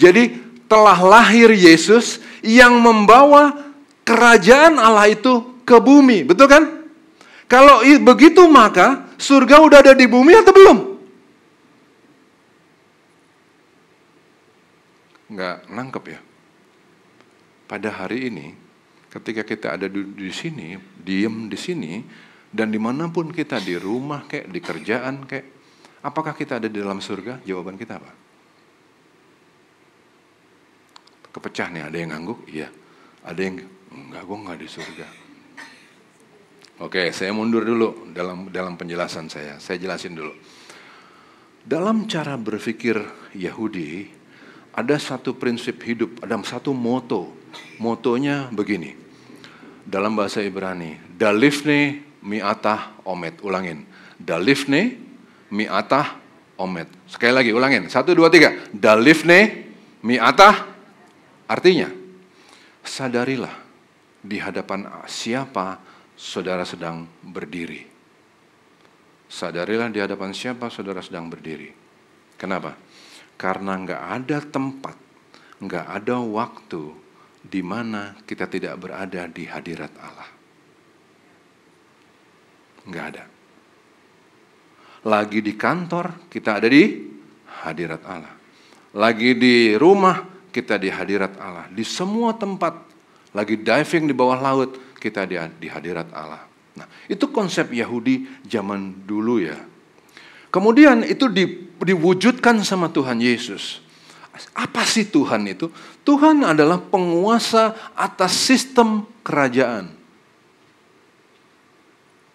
Jadi 0.00 0.40
telah 0.64 0.96
lahir 1.04 1.52
Yesus 1.52 2.24
yang 2.40 2.80
membawa 2.80 3.52
kerajaan 4.08 4.80
Allah 4.80 5.12
itu 5.12 5.60
ke 5.68 5.76
bumi. 5.76 6.24
Betul 6.24 6.48
kan? 6.48 6.64
Kalau 7.44 7.84
begitu 7.84 8.48
maka 8.48 9.11
surga 9.22 9.62
udah 9.62 9.78
ada 9.86 9.94
di 9.94 10.10
bumi 10.10 10.34
atau 10.34 10.52
belum? 10.52 10.78
Enggak 15.32 15.56
nangkep 15.70 16.04
ya. 16.10 16.20
Pada 17.70 17.88
hari 17.88 18.28
ini 18.28 18.52
ketika 19.08 19.46
kita 19.46 19.78
ada 19.78 19.86
di, 19.88 20.04
di 20.12 20.28
sini, 20.28 20.76
diem 21.00 21.48
di 21.48 21.56
sini, 21.56 22.04
dan 22.52 22.68
di 22.68 22.76
mana 22.76 23.08
pun 23.08 23.32
kita 23.32 23.62
di 23.62 23.80
rumah 23.80 24.28
kayak 24.28 24.52
di 24.52 24.60
kerjaan 24.60 25.24
kayak, 25.24 25.46
apakah 26.04 26.36
kita 26.36 26.60
ada 26.60 26.68
di 26.68 26.76
dalam 26.76 27.00
surga? 27.00 27.40
Jawaban 27.48 27.80
kita 27.80 27.96
apa? 27.96 28.12
Kepecah 31.32 31.68
nih, 31.72 31.82
ada 31.88 31.96
yang 31.96 32.12
ngangguk? 32.12 32.44
Iya. 32.52 32.68
Ada 33.24 33.40
yang, 33.40 33.56
enggak, 33.88 34.22
gue 34.28 34.36
enggak 34.36 34.58
di 34.60 34.68
surga. 34.68 35.21
Oke, 36.80 37.12
saya 37.12 37.36
mundur 37.36 37.68
dulu 37.68 38.08
dalam 38.16 38.48
dalam 38.48 38.80
penjelasan 38.80 39.28
saya. 39.28 39.60
Saya 39.60 39.76
jelasin 39.76 40.16
dulu. 40.16 40.32
Dalam 41.62 42.08
cara 42.08 42.40
berpikir 42.40 42.96
Yahudi, 43.36 44.08
ada 44.72 44.96
satu 44.96 45.36
prinsip 45.36 45.84
hidup, 45.84 46.24
ada 46.24 46.40
satu 46.40 46.72
moto. 46.72 47.36
Motonya 47.76 48.48
begini 48.48 48.96
dalam 49.84 50.16
bahasa 50.16 50.40
Ibrani. 50.40 50.96
Dalifne 51.12 52.00
mi'atah 52.24 53.04
omet. 53.04 53.44
Ulangin. 53.44 53.84
Dalifne 54.16 54.96
mi'atah 55.52 56.16
omet. 56.56 56.88
Sekali 57.04 57.32
lagi 57.36 57.50
ulangin. 57.52 57.90
Satu, 57.92 58.16
dua, 58.16 58.32
tiga. 58.32 58.56
Dalifne 58.72 59.68
mi'atah. 60.00 60.72
Artinya, 61.50 61.92
sadarilah 62.80 63.52
di 64.24 64.40
hadapan 64.40 64.88
siapa 65.04 65.91
saudara 66.22 66.62
sedang 66.62 67.02
berdiri. 67.26 67.82
Sadarilah 69.26 69.90
di 69.90 69.98
hadapan 69.98 70.30
siapa 70.30 70.70
saudara 70.70 71.02
sedang 71.02 71.26
berdiri. 71.26 71.74
Kenapa? 72.38 72.78
Karena 73.34 73.74
nggak 73.74 74.02
ada 74.22 74.38
tempat, 74.38 74.94
nggak 75.58 75.86
ada 75.98 76.22
waktu 76.22 76.94
di 77.42 77.58
mana 77.58 78.14
kita 78.22 78.46
tidak 78.46 78.78
berada 78.78 79.26
di 79.26 79.50
hadirat 79.50 79.90
Allah. 79.98 80.30
Enggak 82.86 83.06
ada. 83.14 83.24
Lagi 85.02 85.42
di 85.42 85.58
kantor, 85.58 86.30
kita 86.30 86.62
ada 86.62 86.70
di 86.70 87.10
hadirat 87.66 88.02
Allah. 88.06 88.34
Lagi 88.94 89.34
di 89.34 89.74
rumah, 89.74 90.22
kita 90.54 90.78
di 90.78 90.86
hadirat 90.86 91.34
Allah. 91.42 91.66
Di 91.70 91.82
semua 91.82 92.34
tempat, 92.38 92.78
lagi 93.34 93.58
diving 93.58 94.06
di 94.06 94.14
bawah 94.14 94.38
laut, 94.38 94.78
kita 95.02 95.26
di, 95.26 95.34
di 95.58 95.66
hadirat 95.66 96.14
Allah. 96.14 96.46
Nah, 96.78 96.86
itu 97.10 97.26
konsep 97.34 97.74
Yahudi 97.74 98.46
zaman 98.46 99.02
dulu 99.02 99.42
ya. 99.42 99.58
Kemudian 100.54 101.02
itu 101.02 101.26
di, 101.26 101.74
diwujudkan 101.82 102.62
sama 102.62 102.86
Tuhan 102.86 103.18
Yesus. 103.18 103.82
Apa 104.54 104.86
sih 104.86 105.10
Tuhan 105.10 105.44
itu? 105.50 105.68
Tuhan 106.06 106.46
adalah 106.46 106.78
penguasa 106.78 107.92
atas 107.98 108.32
sistem 108.38 109.04
kerajaan. 109.26 109.92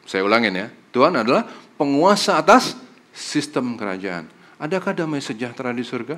Saya 0.05 0.27
ulangin 0.27 0.53
ya. 0.53 0.67
Tuhan 0.93 1.13
adalah 1.17 1.47
penguasa 1.77 2.38
atas 2.38 2.77
sistem 3.15 3.74
kerajaan. 3.79 4.29
Adakah 4.62 4.93
damai 4.93 5.21
sejahtera 5.21 5.74
di 5.74 5.86
surga? 5.86 6.17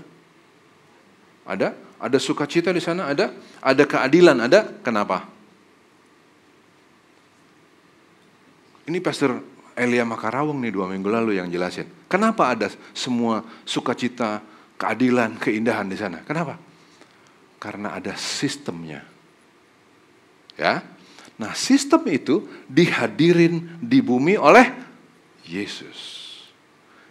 Ada? 1.47 1.75
Ada 1.99 2.17
sukacita 2.19 2.71
di 2.71 2.79
sana? 2.79 3.11
Ada? 3.11 3.31
Ada 3.59 3.83
keadilan? 3.83 4.39
Ada? 4.47 4.79
Kenapa? 4.83 5.38
Ini 8.89 8.97
Pastor 9.05 9.37
Elia 9.77 10.01
Makarawung 10.01 10.57
nih 10.65 10.73
dua 10.73 10.89
minggu 10.89 11.05
lalu 11.13 11.37
yang 11.37 11.45
jelasin. 11.45 11.85
Kenapa 12.09 12.49
ada 12.49 12.73
semua 12.91 13.45
sukacita, 13.61 14.41
keadilan, 14.81 15.37
keindahan 15.37 15.85
di 15.85 15.93
sana? 15.93 16.25
Kenapa? 16.25 16.57
Karena 17.61 17.93
ada 17.93 18.17
sistemnya. 18.17 19.05
Ya, 20.57 20.81
Nah 21.39 21.55
sistem 21.55 22.03
itu 22.11 22.43
dihadirin 22.67 23.79
di 23.79 24.03
bumi 24.03 24.35
oleh 24.35 24.67
Yesus. 25.47 26.27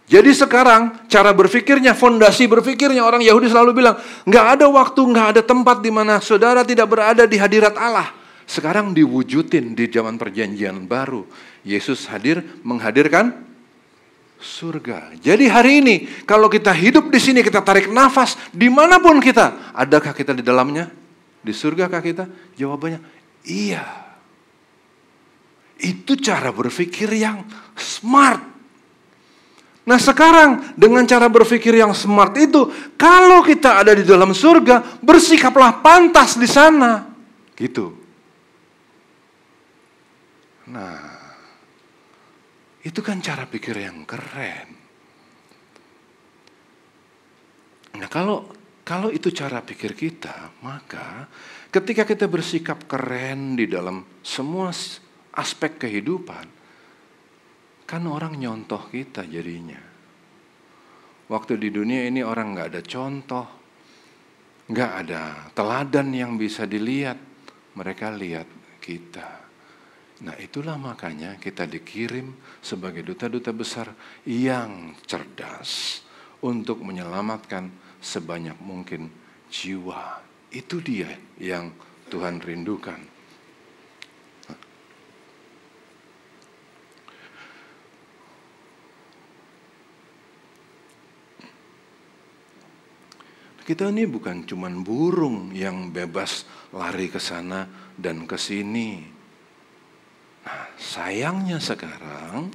Jadi 0.09 0.33
sekarang 0.33 1.05
cara 1.09 1.33
berpikirnya, 1.33 1.93
fondasi 1.93 2.49
berpikirnya 2.49 3.01
orang 3.05 3.21
Yahudi 3.21 3.49
selalu 3.49 3.77
bilang, 3.77 3.97
nggak 4.25 4.45
ada 4.57 4.65
waktu, 4.69 5.01
nggak 5.01 5.27
ada 5.37 5.41
tempat 5.45 5.81
di 5.85 5.91
mana 5.93 6.17
saudara 6.17 6.65
tidak 6.65 6.89
berada 6.89 7.29
di 7.29 7.37
hadirat 7.37 7.77
Allah. 7.77 8.09
Sekarang 8.49 8.97
diwujudin 8.97 9.77
di 9.77 9.85
zaman 9.93 10.17
perjanjian 10.17 10.89
baru. 10.89 11.21
Yesus 11.61 12.09
hadir 12.09 12.41
menghadirkan 12.65 13.45
surga. 14.41 15.13
Jadi 15.21 15.45
hari 15.45 15.85
ini 15.85 15.95
kalau 16.25 16.49
kita 16.49 16.73
hidup 16.73 17.13
di 17.13 17.21
sini 17.21 17.45
kita 17.45 17.61
tarik 17.61 17.93
nafas 17.93 18.33
di 18.49 18.65
mana 18.65 18.97
pun 18.97 19.21
kita, 19.21 19.69
adakah 19.77 20.17
kita 20.17 20.33
di 20.33 20.41
dalamnya? 20.41 20.89
Di 21.45 21.53
surgakah 21.53 22.01
kita? 22.01 22.25
Jawabannya 22.57 22.97
iya. 23.45 23.85
Itu 25.77 26.17
cara 26.17 26.49
berpikir 26.49 27.05
yang 27.13 27.45
smart. 27.77 28.41
Nah 29.85 30.01
sekarang 30.01 30.73
dengan 30.73 31.05
cara 31.05 31.29
berpikir 31.29 31.77
yang 31.77 31.93
smart 31.93 32.33
itu, 32.41 32.65
kalau 32.97 33.45
kita 33.45 33.85
ada 33.85 33.93
di 33.93 34.01
dalam 34.01 34.33
surga, 34.33 35.05
bersikaplah 35.05 35.85
pantas 35.85 36.33
di 36.33 36.49
sana. 36.49 37.13
Gitu. 37.53 38.08
Nah, 40.69 41.29
itu 42.85 42.99
kan 43.01 43.19
cara 43.19 43.49
pikir 43.49 43.75
yang 43.81 44.05
keren. 44.05 44.69
Nah 47.99 48.07
kalau 48.07 48.47
kalau 48.85 49.09
itu 49.11 49.29
cara 49.29 49.61
pikir 49.61 49.93
kita, 49.93 50.55
maka 50.63 51.27
ketika 51.69 52.05
kita 52.05 52.25
bersikap 52.31 52.87
keren 52.87 53.59
di 53.59 53.69
dalam 53.69 54.01
semua 54.23 54.71
aspek 55.35 55.77
kehidupan, 55.77 56.45
kan 57.83 58.03
orang 58.07 58.37
nyontoh 58.39 58.89
kita 58.89 59.25
jadinya. 59.25 59.81
Waktu 61.29 61.61
di 61.61 61.69
dunia 61.69 62.09
ini 62.09 62.25
orang 62.25 62.57
nggak 62.57 62.69
ada 62.73 62.81
contoh, 62.81 63.47
nggak 64.69 64.91
ada 65.05 65.23
teladan 65.53 66.09
yang 66.13 66.37
bisa 66.37 66.65
dilihat. 66.65 67.17
Mereka 67.77 68.09
lihat 68.17 68.49
kita. 68.81 69.38
Nah 70.19 70.35
itulah 70.35 70.75
makanya 70.75 71.39
kita 71.39 71.63
dikirim 71.63 72.35
sebagai 72.59 73.07
duta-duta 73.07 73.55
besar 73.55 73.95
yang 74.27 74.91
cerdas 75.07 76.03
untuk 76.43 76.83
menyelamatkan 76.83 77.71
sebanyak 78.03 78.59
mungkin 78.59 79.07
jiwa. 79.47 80.19
Itu 80.51 80.83
dia 80.83 81.15
yang 81.39 81.71
Tuhan 82.11 82.43
rindukan. 82.43 83.19
Kita 93.69 93.85
ini 93.93 94.09
bukan 94.09 94.49
cuman 94.49 94.81
burung 94.81 95.53
yang 95.53 95.93
bebas 95.93 96.41
lari 96.73 97.05
ke 97.05 97.21
sana 97.21 97.69
dan 97.93 98.25
ke 98.25 98.33
sini. 98.33 99.18
Nah, 100.49 100.65
sayangnya 100.81 101.61
sekarang 101.61 102.49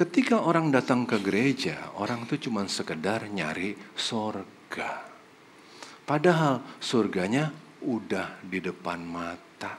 ketika 0.00 0.40
orang 0.40 0.72
datang 0.72 1.04
ke 1.04 1.20
gereja, 1.20 1.92
orang 2.00 2.24
itu 2.24 2.48
cuma 2.48 2.64
sekedar 2.64 3.28
nyari 3.28 3.76
sorga. 3.92 5.04
Padahal 6.08 6.64
surganya 6.80 7.52
udah 7.84 8.40
di 8.40 8.64
depan 8.64 9.04
mata. 9.04 9.76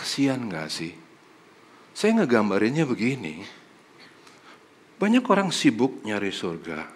Kesian 0.00 0.48
gak 0.48 0.72
sih? 0.72 0.96
Saya 1.92 2.24
ngegambarinnya 2.24 2.88
begini. 2.88 3.44
Banyak 4.96 5.24
orang 5.28 5.52
sibuk 5.52 6.00
nyari 6.00 6.32
surga. 6.32 6.88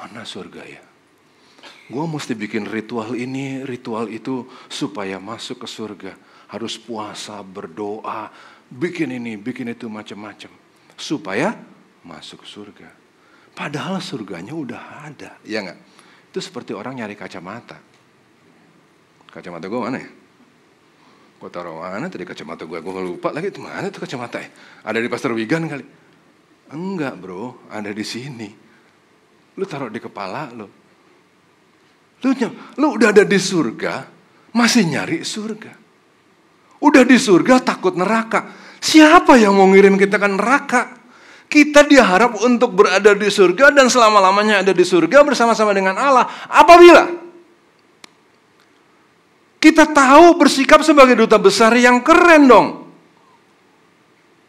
Mana 0.00 0.24
surga 0.24 0.62
ya? 0.64 0.82
Gue 1.92 2.04
mesti 2.08 2.32
bikin 2.32 2.64
ritual 2.64 3.12
ini, 3.20 3.68
ritual 3.68 4.08
itu 4.08 4.48
supaya 4.72 5.20
masuk 5.20 5.64
ke 5.64 5.68
surga. 5.68 6.12
Harus 6.48 6.80
puasa, 6.80 7.44
berdoa, 7.44 8.32
bikin 8.72 9.12
ini, 9.12 9.36
bikin 9.36 9.68
itu 9.72 9.88
macam-macam. 9.88 10.52
Supaya 10.96 11.54
masuk 12.04 12.48
surga. 12.48 12.88
Padahal 13.52 13.98
surganya 13.98 14.54
udah 14.54 15.08
ada, 15.10 15.36
ya 15.42 15.60
nggak? 15.60 15.78
Itu 16.30 16.38
seperti 16.38 16.72
orang 16.72 17.02
nyari 17.02 17.18
kacamata. 17.18 17.78
Kacamata 19.28 19.66
gue 19.68 19.80
mana 19.80 19.98
ya? 19.98 20.10
Gue 21.38 21.50
taruh 21.54 21.78
mana 21.78 22.10
tadi 22.10 22.26
kacamata 22.26 22.66
gue? 22.66 22.78
Gue 22.82 22.92
lupa 23.02 23.30
lagi 23.30 23.54
itu 23.54 23.62
mana 23.62 23.90
tuh 23.94 24.02
kacamata 24.02 24.42
ya? 24.42 24.50
Ada 24.82 24.98
di 24.98 25.08
Pastor 25.10 25.34
Wigan 25.38 25.70
kali? 25.70 25.86
Enggak 26.74 27.14
bro, 27.14 27.70
ada 27.70 27.94
di 27.94 28.02
sini. 28.02 28.50
Lu 29.54 29.64
taruh 29.66 29.90
di 29.90 30.02
kepala 30.02 30.50
lo. 30.50 30.68
Lu, 32.18 32.30
lu 32.82 32.86
udah 32.98 33.14
ada 33.14 33.22
di 33.22 33.38
surga, 33.38 34.10
masih 34.50 34.90
nyari 34.90 35.22
surga. 35.22 35.77
Udah 36.78 37.02
di 37.02 37.18
surga 37.18 37.58
takut 37.62 37.98
neraka. 37.98 38.54
Siapa 38.78 39.34
yang 39.34 39.58
mau 39.58 39.66
ngirim 39.66 39.98
kita 39.98 40.16
ke 40.18 40.28
neraka? 40.30 40.82
Kita 41.48 41.82
diharap 41.82 42.44
untuk 42.44 42.76
berada 42.76 43.16
di 43.16 43.26
surga 43.32 43.72
dan 43.72 43.88
selama-lamanya 43.88 44.62
ada 44.62 44.72
di 44.76 44.84
surga 44.84 45.24
bersama-sama 45.24 45.72
dengan 45.72 45.96
Allah. 45.96 46.28
Apabila 46.46 47.08
kita 49.58 49.90
tahu 49.90 50.38
bersikap 50.38 50.86
sebagai 50.86 51.18
duta 51.18 51.34
besar 51.40 51.74
yang 51.74 51.98
keren 52.04 52.46
dong. 52.46 52.68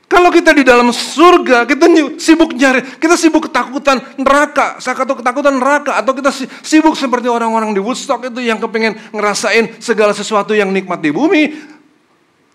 Kalau 0.09 0.33
kita 0.33 0.57
di 0.57 0.65
dalam 0.65 0.89
surga, 0.89 1.69
kita 1.69 1.85
sibuk 2.17 2.57
nyari, 2.57 2.81
kita 2.97 3.13
sibuk 3.13 3.45
ketakutan 3.45 4.01
neraka, 4.17 4.81
atau 4.81 5.13
ketakutan 5.13 5.53
neraka, 5.53 6.01
atau 6.01 6.17
kita 6.17 6.33
sibuk 6.65 6.97
seperti 6.97 7.29
orang-orang 7.29 7.77
di 7.77 7.81
Woodstock 7.81 8.25
itu 8.25 8.41
yang 8.41 8.57
kepengen 8.57 8.97
ngerasain 9.13 9.77
segala 9.77 10.17
sesuatu 10.17 10.57
yang 10.57 10.73
nikmat 10.73 10.97
di 10.97 11.13
bumi. 11.13 11.77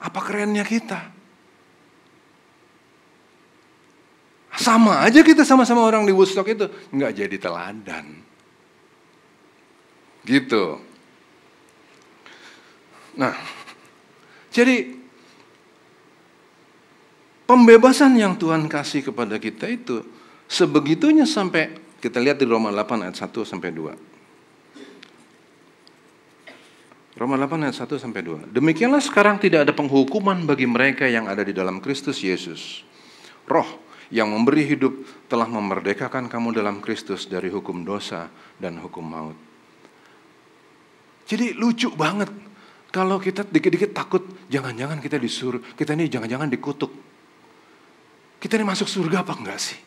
Apa 0.01 0.21
kerennya 0.23 0.67
kita? 0.67 1.11
Sama 4.55 5.03
aja 5.03 5.21
kita 5.27 5.43
sama-sama 5.43 5.83
orang 5.83 6.07
di 6.07 6.15
Woodstock 6.15 6.47
itu. 6.47 6.71
Nggak 6.95 7.13
jadi 7.19 7.37
teladan. 7.37 8.07
Gitu. 10.25 10.79
Nah, 13.15 13.35
jadi 14.51 15.05
Pembebasan 17.45 18.17
yang 18.17 18.41
Tuhan 18.41 18.65
kasih 18.73 19.05
kepada 19.05 19.37
kita 19.37 19.69
itu 19.69 20.01
sebegitunya 20.49 21.29
sampai 21.29 21.77
kita 22.01 22.17
lihat 22.17 22.41
di 22.41 22.49
Roma 22.49 22.73
8 22.73 23.05
ayat 23.05 23.21
1 23.21 23.45
sampai 23.45 23.69
2. 23.69 24.14
Roma 27.15 27.39
8 27.39 27.63
ayat 27.63 27.79
1 27.79 27.95
sampai 27.95 28.27
2. 28.27 28.51
Demikianlah 28.51 28.99
sekarang 28.99 29.39
tidak 29.39 29.71
ada 29.71 29.73
penghukuman 29.73 30.43
bagi 30.51 30.67
mereka 30.67 31.07
yang 31.07 31.31
ada 31.31 31.47
di 31.47 31.55
dalam 31.55 31.79
Kristus 31.79 32.19
Yesus. 32.19 32.83
Roh 33.47 33.67
yang 34.11 34.35
memberi 34.35 34.67
hidup 34.67 35.07
telah 35.31 35.47
memerdekakan 35.47 36.27
kamu 36.27 36.59
dalam 36.59 36.83
Kristus 36.83 37.31
dari 37.31 37.55
hukum 37.55 37.87
dosa 37.87 38.27
dan 38.59 38.83
hukum 38.83 39.07
maut. 39.07 39.39
Jadi 41.25 41.55
lucu 41.55 41.89
banget 41.95 42.29
kalau 42.91 43.23
kita 43.23 43.47
dikit-dikit 43.47 43.95
takut 43.95 44.23
jangan-jangan 44.51 44.99
kita 44.99 45.15
disuruh, 45.17 45.63
kita 45.79 45.95
ini 45.95 46.11
jangan-jangan 46.11 46.51
dikutuk. 46.51 46.91
Kita 48.43 48.59
ini 48.59 48.67
masuk 48.67 48.91
surga 48.91 49.23
apa 49.23 49.39
enggak 49.39 49.59
sih? 49.63 49.79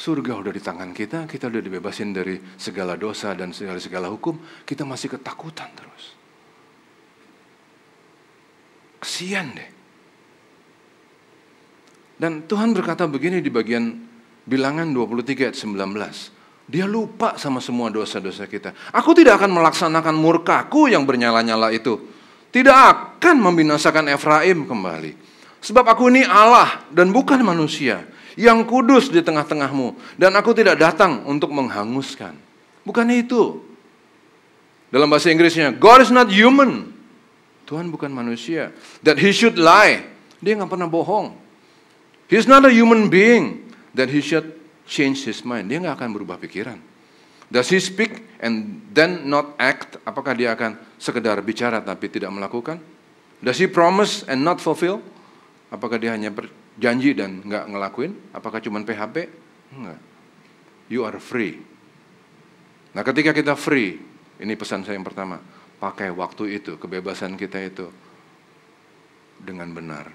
Surga 0.00 0.32
udah 0.32 0.48
di 0.48 0.64
tangan 0.64 0.96
kita, 0.96 1.28
kita 1.28 1.52
udah 1.52 1.60
dibebasin 1.60 2.16
dari 2.16 2.40
segala 2.56 2.96
dosa 2.96 3.36
dan 3.36 3.52
segala 3.52 3.76
segala 3.76 4.08
hukum, 4.08 4.32
kita 4.64 4.88
masih 4.88 5.12
ketakutan 5.12 5.68
terus. 5.76 6.16
Kesian 9.04 9.52
deh. 9.52 9.70
Dan 12.16 12.48
Tuhan 12.48 12.72
berkata 12.72 13.04
begini 13.04 13.44
di 13.44 13.52
bagian 13.52 13.92
bilangan 14.48 14.88
23 14.88 15.52
ayat 15.52 15.56
19. 15.60 15.68
Dia 16.64 16.88
lupa 16.88 17.36
sama 17.36 17.60
semua 17.60 17.92
dosa-dosa 17.92 18.48
kita. 18.48 18.72
Aku 18.96 19.12
tidak 19.12 19.36
akan 19.36 19.52
melaksanakan 19.52 20.16
murkaku 20.16 20.88
yang 20.88 21.04
bernyala-nyala 21.04 21.76
itu. 21.76 22.00
Tidak 22.48 22.76
akan 23.20 23.36
membinasakan 23.36 24.08
Efraim 24.16 24.64
kembali. 24.64 25.12
Sebab 25.60 25.84
aku 25.84 26.08
ini 26.08 26.24
Allah 26.24 26.88
dan 26.88 27.12
bukan 27.12 27.44
manusia 27.44 28.00
yang 28.38 28.62
kudus 28.66 29.10
di 29.10 29.22
tengah-tengahmu 29.24 30.18
dan 30.20 30.34
aku 30.36 30.54
tidak 30.54 30.78
datang 30.78 31.24
untuk 31.26 31.50
menghanguskan. 31.50 32.34
Bukan 32.86 33.06
itu. 33.10 33.62
Dalam 34.90 35.06
bahasa 35.06 35.30
Inggrisnya, 35.30 35.70
God 35.70 36.02
is 36.02 36.10
not 36.10 36.26
human. 36.30 36.90
Tuhan 37.70 37.86
bukan 37.94 38.10
manusia. 38.10 38.74
That 39.06 39.22
he 39.22 39.30
should 39.30 39.54
lie. 39.54 40.02
Dia 40.42 40.58
nggak 40.58 40.70
pernah 40.70 40.90
bohong. 40.90 41.38
He 42.26 42.34
is 42.34 42.50
not 42.50 42.66
a 42.66 42.72
human 42.74 43.06
being. 43.06 43.70
That 43.94 44.10
he 44.10 44.18
should 44.18 44.58
change 44.90 45.22
his 45.22 45.46
mind. 45.46 45.70
Dia 45.70 45.78
nggak 45.78 45.94
akan 45.94 46.10
berubah 46.10 46.42
pikiran. 46.42 46.82
Does 47.50 47.70
he 47.70 47.78
speak 47.78 48.22
and 48.42 48.82
then 48.94 49.26
not 49.26 49.54
act? 49.58 49.98
Apakah 50.02 50.34
dia 50.34 50.54
akan 50.54 50.78
sekedar 50.98 51.38
bicara 51.42 51.78
tapi 51.82 52.10
tidak 52.10 52.30
melakukan? 52.34 52.78
Does 53.42 53.58
he 53.58 53.66
promise 53.70 54.26
and 54.26 54.42
not 54.42 54.58
fulfill? 54.58 55.02
Apakah 55.70 55.98
dia 55.98 56.14
hanya 56.14 56.34
janji 56.80 57.12
dan 57.12 57.44
nggak 57.44 57.68
ngelakuin? 57.68 58.32
Apakah 58.32 58.58
cuma 58.64 58.80
PHP? 58.80 59.28
Enggak. 59.76 60.00
You 60.88 61.04
are 61.04 61.20
free. 61.20 61.60
Nah 62.96 63.04
ketika 63.06 63.30
kita 63.30 63.54
free, 63.54 64.00
ini 64.40 64.52
pesan 64.58 64.82
saya 64.82 64.98
yang 64.98 65.06
pertama, 65.06 65.38
pakai 65.78 66.10
waktu 66.10 66.58
itu, 66.58 66.80
kebebasan 66.80 67.36
kita 67.36 67.60
itu 67.62 67.86
dengan 69.38 69.70
benar. 69.70 70.10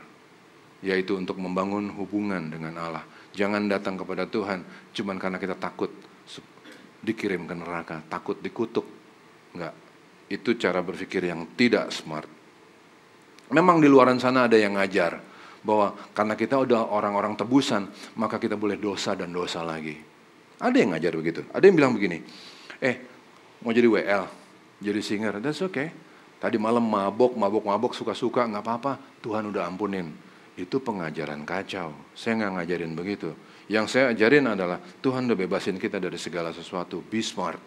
Yaitu 0.83 1.15
untuk 1.15 1.39
membangun 1.39 1.93
hubungan 1.95 2.51
dengan 2.51 2.75
Allah. 2.81 3.05
Jangan 3.31 3.69
datang 3.71 3.95
kepada 3.95 4.27
Tuhan 4.27 4.91
cuma 4.91 5.15
karena 5.15 5.39
kita 5.39 5.55
takut 5.55 5.93
dikirim 7.05 7.45
ke 7.45 7.53
neraka, 7.55 8.01
takut 8.09 8.41
dikutuk. 8.41 8.83
Enggak. 9.55 9.77
Itu 10.25 10.57
cara 10.57 10.81
berpikir 10.81 11.21
yang 11.29 11.45
tidak 11.53 11.93
smart. 11.93 12.27
Memang 13.53 13.77
di 13.77 13.85
luaran 13.85 14.17
sana 14.17 14.49
ada 14.49 14.57
yang 14.57 14.73
ngajar, 14.73 15.21
bahwa 15.65 15.97
karena 16.13 16.37
kita 16.37 16.61
udah 16.61 16.93
orang-orang 16.93 17.33
tebusan, 17.33 17.89
maka 18.13 18.37
kita 18.37 18.53
boleh 18.53 18.77
dosa 18.77 19.17
dan 19.17 19.33
dosa 19.33 19.65
lagi. 19.65 19.97
Ada 20.61 20.77
yang 20.77 20.93
ngajar 20.93 21.13
begitu. 21.17 21.41
Ada 21.49 21.65
yang 21.65 21.75
bilang 21.75 21.93
begini, 21.97 22.21
eh 22.79 23.01
mau 23.65 23.73
jadi 23.73 23.89
WL, 23.89 24.23
jadi 24.79 25.01
singer, 25.01 25.41
that's 25.41 25.65
okay. 25.65 25.89
Tadi 26.37 26.61
malam 26.61 26.85
mabok, 26.85 27.33
mabok, 27.33 27.65
mabok, 27.65 27.91
suka-suka, 27.97 28.45
nggak 28.45 28.61
apa-apa. 28.61 28.93
Tuhan 29.25 29.49
udah 29.49 29.65
ampunin. 29.65 30.13
Itu 30.55 30.79
pengajaran 30.79 31.43
kacau. 31.43 31.91
Saya 32.13 32.45
nggak 32.45 32.51
ngajarin 32.61 32.93
begitu. 32.93 33.33
Yang 33.65 33.97
saya 33.97 34.13
ajarin 34.13 34.45
adalah 34.45 34.77
Tuhan 35.01 35.25
udah 35.25 35.35
bebasin 35.35 35.81
kita 35.81 35.97
dari 35.97 36.21
segala 36.21 36.53
sesuatu. 36.53 37.01
Be 37.01 37.19
smart. 37.25 37.57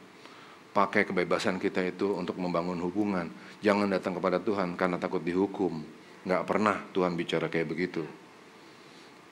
Pakai 0.71 1.03
kebebasan 1.03 1.59
kita 1.59 1.83
itu 1.83 2.15
untuk 2.15 2.39
membangun 2.39 2.79
hubungan. 2.79 3.27
Jangan 3.61 3.91
datang 3.91 4.15
kepada 4.15 4.39
Tuhan 4.39 4.79
karena 4.79 4.95
takut 5.01 5.21
dihukum 5.21 5.83
Nggak 6.27 6.43
pernah 6.49 6.83
Tuhan 6.91 7.15
bicara 7.15 7.47
kayak 7.47 7.69
begitu. 7.71 8.03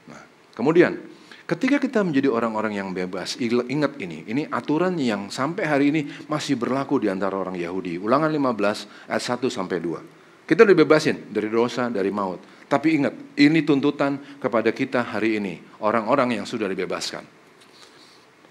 Nah, 0.07 0.23
kemudian 0.55 0.99
ketika 1.47 1.83
kita 1.83 2.03
menjadi 2.03 2.31
orang-orang 2.31 2.79
yang 2.79 2.91
bebas, 2.95 3.39
ingat 3.43 3.99
ini, 3.99 4.27
ini 4.27 4.43
aturan 4.51 4.99
yang 4.99 5.31
sampai 5.31 5.65
hari 5.67 5.85
ini 5.95 6.03
masih 6.31 6.59
berlaku 6.59 7.03
di 7.03 7.09
antara 7.11 7.39
orang 7.39 7.55
Yahudi. 7.59 7.99
Ulangan 7.99 8.31
15 8.31 9.11
ayat 9.11 9.23
1 9.23 9.51
sampai 9.51 9.79
2. 9.83 10.47
Kita 10.47 10.63
dibebasin 10.63 11.35
dari 11.35 11.51
dosa, 11.51 11.91
dari 11.91 12.15
maut. 12.15 12.39
Tapi 12.67 12.99
ingat, 12.99 13.15
ini 13.39 13.63
tuntutan 13.63 14.19
kepada 14.39 14.71
kita 14.75 15.03
hari 15.03 15.39
ini, 15.39 15.59
orang-orang 15.83 16.39
yang 16.39 16.47
sudah 16.47 16.67
dibebaskan. 16.67 17.23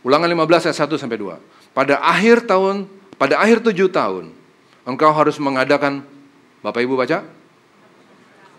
Ulangan 0.03 0.27
15 0.27 0.71
ayat 0.71 0.77
1 0.87 0.99
sampai 0.99 1.17
2. 1.19 1.75
Pada 1.75 1.99
akhir 1.99 2.47
tahun, 2.47 2.87
pada 3.19 3.39
akhir 3.39 3.63
tujuh 3.63 3.91
tahun, 3.91 4.31
engkau 4.87 5.11
harus 5.11 5.35
mengadakan, 5.39 6.03
Bapak 6.63 6.83
Ibu 6.83 6.95
baca, 6.95 7.27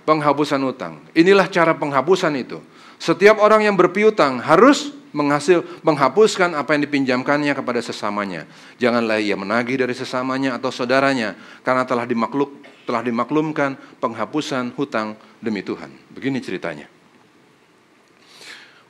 penghapusan 0.07 0.63
utang. 0.63 1.03
Inilah 1.13 1.51
cara 1.51 1.75
penghapusan 1.75 2.33
itu. 2.39 2.63
Setiap 2.97 3.43
orang 3.43 3.67
yang 3.67 3.77
berpiutang 3.77 4.41
harus 4.41 4.95
menghasil 5.13 5.65
menghapuskan 5.85 6.57
apa 6.57 6.77
yang 6.77 6.89
dipinjamkannya 6.89 7.53
kepada 7.53 7.81
sesamanya. 7.85 8.49
Janganlah 8.81 9.21
ia 9.21 9.37
menagih 9.37 9.77
dari 9.77 9.93
sesamanya 9.93 10.57
atau 10.57 10.73
saudaranya 10.73 11.37
karena 11.61 11.85
telah 11.85 12.09
dimakluk 12.09 12.53
telah 12.87 13.03
dimaklumkan 13.03 13.75
penghapusan 13.99 14.73
hutang 14.79 15.19
demi 15.43 15.61
Tuhan. 15.61 15.91
Begini 16.15 16.39
ceritanya. 16.39 16.87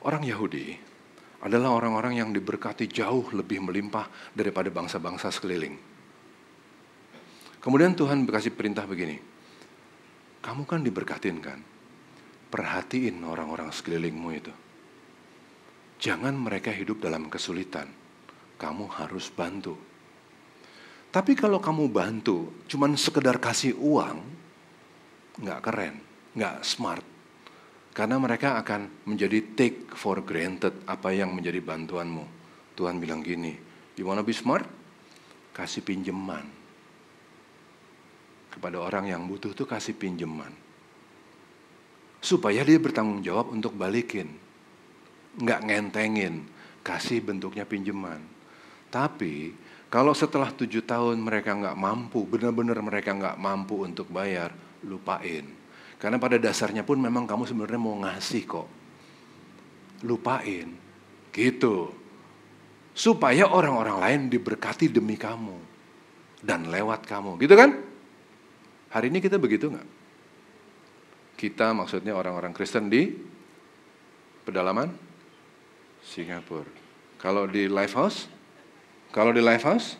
Orang 0.05 0.23
Yahudi 0.23 0.77
adalah 1.41 1.73
orang-orang 1.73 2.21
yang 2.21 2.29
diberkati 2.29 2.85
jauh 2.87 3.25
lebih 3.33 3.65
melimpah 3.65 4.07
daripada 4.37 4.69
bangsa-bangsa 4.69 5.33
sekeliling. 5.33 5.75
Kemudian 7.57 7.97
Tuhan 7.97 8.23
berkasih 8.23 8.53
perintah 8.53 8.87
begini, 8.87 9.19
kamu 10.47 10.63
kan 10.63 10.79
diberkatin 10.79 11.43
kan? 11.43 11.59
Perhatiin 12.47 13.19
orang-orang 13.19 13.67
sekelilingmu 13.67 14.29
itu. 14.31 14.53
Jangan 15.99 16.31
mereka 16.39 16.71
hidup 16.71 17.03
dalam 17.03 17.27
kesulitan. 17.27 17.91
Kamu 18.55 18.87
harus 18.87 19.27
bantu. 19.27 19.75
Tapi 21.11 21.35
kalau 21.35 21.59
kamu 21.59 21.91
bantu, 21.91 22.63
cuman 22.71 22.95
sekedar 22.95 23.43
kasih 23.43 23.75
uang, 23.75 24.23
nggak 25.43 25.59
keren, 25.67 25.99
nggak 26.31 26.63
smart. 26.63 27.03
Karena 27.91 28.15
mereka 28.15 28.55
akan 28.55 29.03
menjadi 29.03 29.43
take 29.51 29.91
for 29.99 30.23
granted 30.23 30.71
apa 30.87 31.11
yang 31.11 31.35
menjadi 31.35 31.59
bantuanmu. 31.59 32.23
Tuhan 32.79 33.03
bilang 33.03 33.19
gini, 33.19 33.51
you 33.99 34.07
wanna 34.07 34.23
be 34.23 34.31
smart? 34.31 34.63
Kasih 35.51 35.83
pinjaman 35.83 36.56
kepada 38.57 38.81
orang 38.81 39.13
yang 39.13 39.21
butuh 39.29 39.53
itu 39.53 39.63
kasih 39.69 39.93
pinjaman. 39.93 40.49
Supaya 42.17 42.65
dia 42.65 42.81
bertanggung 42.81 43.21
jawab 43.21 43.53
untuk 43.53 43.77
balikin. 43.77 44.33
Nggak 45.37 45.69
ngentengin, 45.69 46.49
kasih 46.81 47.21
bentuknya 47.21 47.63
pinjaman. 47.69 48.19
Tapi 48.89 49.53
kalau 49.87 50.11
setelah 50.11 50.49
tujuh 50.51 50.83
tahun 50.83 51.21
mereka 51.21 51.53
nggak 51.53 51.77
mampu, 51.77 52.25
benar-benar 52.25 52.81
mereka 52.83 53.15
nggak 53.15 53.37
mampu 53.39 53.85
untuk 53.85 54.09
bayar, 54.11 54.51
lupain. 54.83 55.47
Karena 56.01 56.19
pada 56.19 56.35
dasarnya 56.35 56.83
pun 56.83 56.99
memang 56.99 57.23
kamu 57.23 57.47
sebenarnya 57.47 57.79
mau 57.79 57.95
ngasih 58.01 58.43
kok. 58.43 58.67
Lupain. 60.03 60.67
Gitu. 61.31 61.93
Supaya 62.97 63.47
orang-orang 63.47 63.97
lain 64.01 64.21
diberkati 64.29 64.89
demi 64.89 65.15
kamu. 65.15 65.57
Dan 66.41 66.69
lewat 66.69 67.05
kamu. 67.07 67.39
Gitu 67.41 67.55
kan? 67.55 67.86
Hari 68.87 69.11
ini 69.11 69.19
kita 69.19 69.35
begitu 69.35 69.67
nggak? 69.67 69.87
Kita 71.37 71.75
maksudnya 71.75 72.15
orang-orang 72.15 72.55
Kristen 72.55 72.87
di 72.87 73.13
pedalaman 74.47 74.89
Singapura. 76.01 76.71
Kalau 77.19 77.45
di 77.49 77.67
Lifehouse, 77.67 78.31
kalau 79.11 79.35
di 79.35 79.43
Lifehouse, 79.43 79.99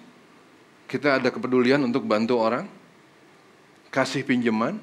kita 0.88 1.20
ada 1.20 1.28
kepedulian 1.28 1.84
untuk 1.84 2.08
bantu 2.08 2.40
orang, 2.40 2.64
kasih 3.92 4.24
pinjaman, 4.24 4.80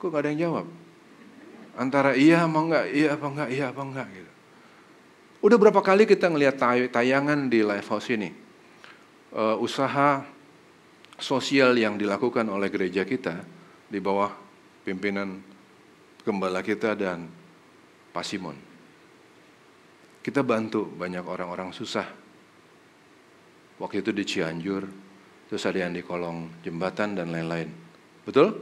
kok 0.00 0.10
gak 0.10 0.26
ada 0.26 0.28
yang 0.34 0.40
jawab? 0.50 0.66
Antara 1.78 2.18
iya 2.18 2.42
apa 2.42 2.58
enggak, 2.58 2.84
iya 2.90 3.08
apa 3.14 3.26
enggak, 3.30 3.48
iya 3.54 3.64
apa 3.70 3.82
enggak 3.86 4.08
gitu. 4.10 4.32
Udah 5.40 5.56
berapa 5.56 5.80
kali 5.80 6.04
kita 6.04 6.28
ngelihat 6.28 6.60
tayangan 6.92 7.46
di 7.46 7.62
Lifehouse 7.62 8.10
ini, 8.12 8.34
uh, 9.32 9.56
usaha 9.62 10.26
sosial 11.20 11.76
yang 11.76 12.00
dilakukan 12.00 12.48
oleh 12.48 12.72
gereja 12.72 13.04
kita 13.04 13.44
di 13.86 14.00
bawah 14.00 14.32
pimpinan 14.82 15.38
gembala 16.24 16.64
kita 16.64 16.96
dan 16.96 17.28
Pak 18.10 18.24
Simon. 18.24 18.56
Kita 20.20 20.44
bantu 20.44 20.84
banyak 20.84 21.24
orang-orang 21.24 21.72
susah. 21.72 22.04
Waktu 23.80 24.04
itu 24.04 24.12
di 24.12 24.24
Cianjur, 24.28 24.84
terus 25.48 25.64
ada 25.64 25.80
yang 25.80 25.96
di 25.96 26.04
kolong 26.04 26.60
jembatan 26.60 27.16
dan 27.16 27.32
lain-lain. 27.32 27.72
Betul? 28.28 28.60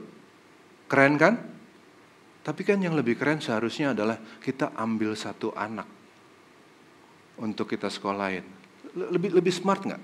Keren 0.86 1.14
kan? 1.18 1.34
Tapi 2.46 2.62
kan 2.62 2.78
yang 2.78 2.94
lebih 2.94 3.18
keren 3.18 3.42
seharusnya 3.42 3.92
adalah 3.92 4.16
kita 4.38 4.72
ambil 4.78 5.18
satu 5.18 5.50
anak 5.52 5.84
untuk 7.42 7.68
kita 7.68 7.90
sekolahin. 7.90 8.46
Lebih 8.94 9.34
lebih 9.36 9.52
smart 9.52 9.84
nggak? 9.84 10.02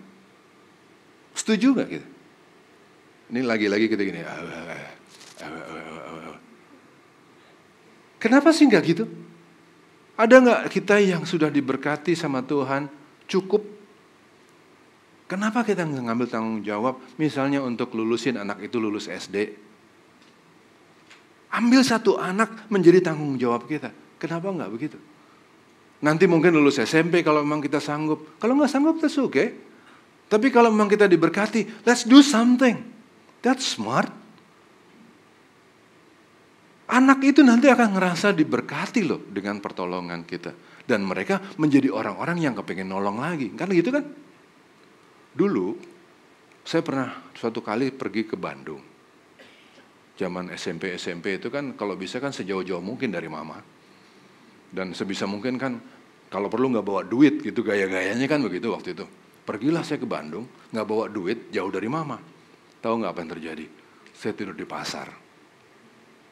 Setuju 1.39 1.67
nggak 1.79 1.89
kita? 1.89 2.14
Ini 3.33 3.41
lagi-lagi 3.41 3.87
kita 3.89 4.03
gini. 4.05 4.21
Kenapa 8.21 8.53
sih 8.57 8.65
nggak 8.69 8.85
gitu? 8.85 9.05
Ada 10.15 10.41
nggak 10.41 10.61
kita 10.71 10.97
yang 11.03 11.29
sudah 11.29 11.53
diberkati 11.53 12.17
sama 12.17 12.41
Tuhan 12.41 12.89
cukup? 13.27 13.61
Kenapa 15.25 15.65
kita 15.65 15.83
ngambil 15.89 16.29
tanggung 16.29 16.61
jawab? 16.61 17.01
Misalnya 17.17 17.65
untuk 17.65 17.93
lulusin 17.97 18.37
anak 18.37 18.61
itu 18.65 18.77
lulus 18.77 19.09
SD. 19.09 19.57
Ambil 21.53 21.81
satu 21.83 22.21
anak 22.21 22.69
menjadi 22.69 23.01
tanggung 23.01 23.35
jawab 23.41 23.65
kita. 23.67 23.91
Kenapa 24.21 24.53
nggak 24.53 24.71
begitu? 24.71 24.99
Nanti 26.05 26.29
mungkin 26.29 26.53
lulus 26.53 26.77
SMP 26.77 27.25
kalau 27.25 27.41
memang 27.41 27.65
kita 27.65 27.81
sanggup. 27.81 28.37
Kalau 28.37 28.53
nggak 28.57 28.69
sanggup, 28.69 29.01
that's 29.01 29.17
okay. 29.17 29.57
Tapi 30.29 30.53
kalau 30.53 30.69
memang 30.69 30.93
kita 30.93 31.09
diberkati, 31.09 31.85
let's 31.89 32.05
do 32.05 32.21
something. 32.21 32.94
That's 33.45 33.77
smart. 33.77 34.09
Anak 36.89 37.21
itu 37.21 37.45
nanti 37.45 37.69
akan 37.69 38.01
ngerasa 38.01 38.33
diberkati 38.33 39.05
loh 39.05 39.21
dengan 39.29 39.61
pertolongan 39.61 40.25
kita. 40.25 40.57
Dan 40.85 41.05
mereka 41.05 41.41
menjadi 41.61 41.93
orang-orang 41.93 42.41
yang 42.41 42.57
kepengen 42.57 42.89
nolong 42.89 43.21
lagi. 43.21 43.53
Kan 43.53 43.69
gitu 43.73 43.93
kan? 43.93 44.05
Dulu, 45.37 45.77
saya 46.65 46.81
pernah 46.81 47.09
suatu 47.37 47.61
kali 47.61 47.93
pergi 47.93 48.25
ke 48.25 48.37
Bandung. 48.41 48.81
Zaman 50.15 50.49
SMP, 50.57 50.97
SMP 50.97 51.37
itu 51.37 51.53
kan 51.53 51.77
kalau 51.77 52.01
bisa 52.01 52.23
kan 52.23 52.33
sejauh-jauh 52.33 52.81
mungkin 52.81 53.13
dari 53.13 53.29
mama. 53.29 53.61
Dan 54.73 54.97
sebisa 54.97 55.29
mungkin 55.29 55.61
kan 55.61 55.77
kalau 56.33 56.49
perlu 56.49 56.73
nggak 56.73 56.87
bawa 56.87 57.03
duit 57.05 57.45
gitu 57.45 57.61
gaya-gayanya 57.61 58.25
kan 58.25 58.41
begitu 58.41 58.73
waktu 58.73 58.97
itu. 58.97 59.05
Pergilah 59.45 59.85
saya 59.85 60.01
ke 60.01 60.09
Bandung, 60.09 60.49
nggak 60.73 60.87
bawa 60.89 61.13
duit 61.13 61.53
jauh 61.53 61.69
dari 61.69 61.89
mama. 61.91 62.34
Tahu 62.85 63.01
nggak 63.01 63.13
apa 63.17 63.21
yang 63.25 63.33
terjadi? 63.33 63.65
Saya 64.13 64.37
tidur 64.37 64.53
di 64.53 64.69
pasar 64.69 65.09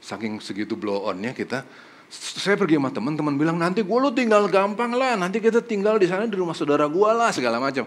Saking 0.02 0.42
segitu 0.42 0.74
blow 0.74 1.08
onnya 1.08 1.30
kita, 1.30 1.62
saya 2.10 2.58
pergi 2.58 2.74
sama 2.74 2.90
teman, 2.90 3.14
teman 3.14 3.38
bilang 3.38 3.54
nanti 3.54 3.86
gue 3.86 3.98
lu 4.02 4.10
tinggal 4.10 4.50
gampang 4.50 4.90
lah, 4.92 5.14
nanti 5.14 5.38
kita 5.38 5.62
tinggal 5.62 5.94
di 5.94 6.10
sana 6.10 6.26
di 6.26 6.34
rumah 6.34 6.58
saudara 6.58 6.90
gue 6.90 7.10
lah 7.14 7.30
segala 7.30 7.62
macam. 7.62 7.86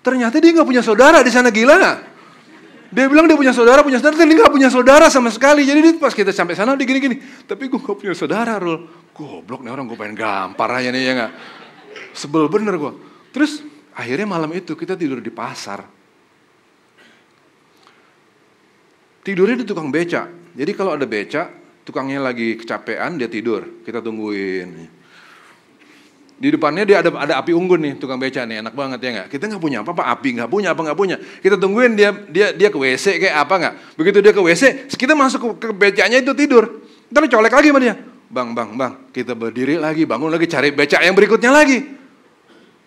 Ternyata 0.00 0.38
dia 0.38 0.54
nggak 0.54 0.64
punya 0.64 0.78
saudara 0.78 1.20
di 1.26 1.28
sana 1.34 1.50
gila 1.50 1.74
nggak? 1.74 1.98
Dia 2.94 3.06
bilang 3.10 3.26
dia 3.26 3.34
punya 3.34 3.50
saudara, 3.50 3.82
punya 3.82 3.98
saudara, 3.98 4.14
tapi 4.14 4.30
dia 4.30 4.38
nggak 4.46 4.54
punya 4.54 4.70
saudara 4.70 5.06
sama 5.10 5.28
sekali. 5.34 5.66
Jadi 5.66 5.78
dia 5.82 5.92
pas 5.98 6.14
kita 6.14 6.30
sampai 6.30 6.54
sana 6.54 6.78
dia 6.78 6.86
gini-gini. 6.86 7.18
Tapi 7.44 7.66
gue 7.66 7.78
nggak 7.82 7.98
punya 7.98 8.14
saudara, 8.14 8.56
Rul. 8.62 8.86
Goblok 9.10 9.66
nih 9.66 9.74
orang 9.74 9.90
gue 9.90 9.98
pengen 9.98 10.14
gampar 10.14 10.70
aja 10.80 10.94
nih 10.94 11.02
ya 11.02 11.12
nggak. 11.18 11.32
Sebel 12.14 12.46
bener 12.46 12.78
gue. 12.78 12.92
Terus 13.34 13.66
akhirnya 13.90 14.30
malam 14.30 14.54
itu 14.54 14.78
kita 14.78 14.94
tidur 14.94 15.18
di 15.18 15.34
pasar. 15.34 15.99
Tidurnya 19.20 19.60
di 19.60 19.66
tukang 19.68 19.92
beca. 19.92 20.28
Jadi 20.30 20.72
kalau 20.72 20.96
ada 20.96 21.04
becak, 21.04 21.52
tukangnya 21.84 22.20
lagi 22.24 22.56
kecapean, 22.56 23.20
dia 23.20 23.28
tidur. 23.28 23.84
Kita 23.84 24.00
tungguin. 24.00 25.00
Di 26.40 26.48
depannya 26.48 26.88
dia 26.88 27.04
ada 27.04 27.12
ada 27.12 27.34
api 27.36 27.52
unggun 27.52 27.84
nih, 27.84 27.94
tukang 28.00 28.16
beca 28.16 28.48
nih, 28.48 28.64
enak 28.64 28.72
banget 28.72 28.96
ya 29.04 29.10
nggak? 29.12 29.28
Kita 29.28 29.44
nggak 29.44 29.60
punya 29.60 29.84
apa-apa, 29.84 30.08
api 30.08 30.40
nggak 30.40 30.48
punya, 30.48 30.72
apa 30.72 30.80
nggak 30.88 30.96
punya. 30.96 31.16
Kita 31.20 31.60
tungguin 31.60 31.92
dia 32.00 32.16
dia 32.32 32.56
dia 32.56 32.72
ke 32.72 32.80
WC 32.80 33.20
kayak 33.20 33.44
apa 33.44 33.54
nggak? 33.60 33.74
Begitu 34.00 34.18
dia 34.24 34.32
ke 34.32 34.40
WC, 34.40 34.88
kita 34.88 35.12
masuk 35.12 35.60
ke, 35.60 35.68
ke 35.68 35.72
becaknya 35.76 36.24
itu 36.24 36.32
tidur. 36.32 36.80
Ntar 37.12 37.28
colek 37.28 37.52
lagi 37.52 37.68
sama 37.68 37.80
dia. 37.84 37.94
Bang, 38.32 38.56
bang, 38.56 38.72
bang, 38.72 38.94
kita 39.12 39.36
berdiri 39.36 39.76
lagi, 39.76 40.08
bangun 40.08 40.32
lagi, 40.32 40.48
cari 40.48 40.72
becak 40.72 41.04
yang 41.04 41.12
berikutnya 41.12 41.52
lagi. 41.52 41.82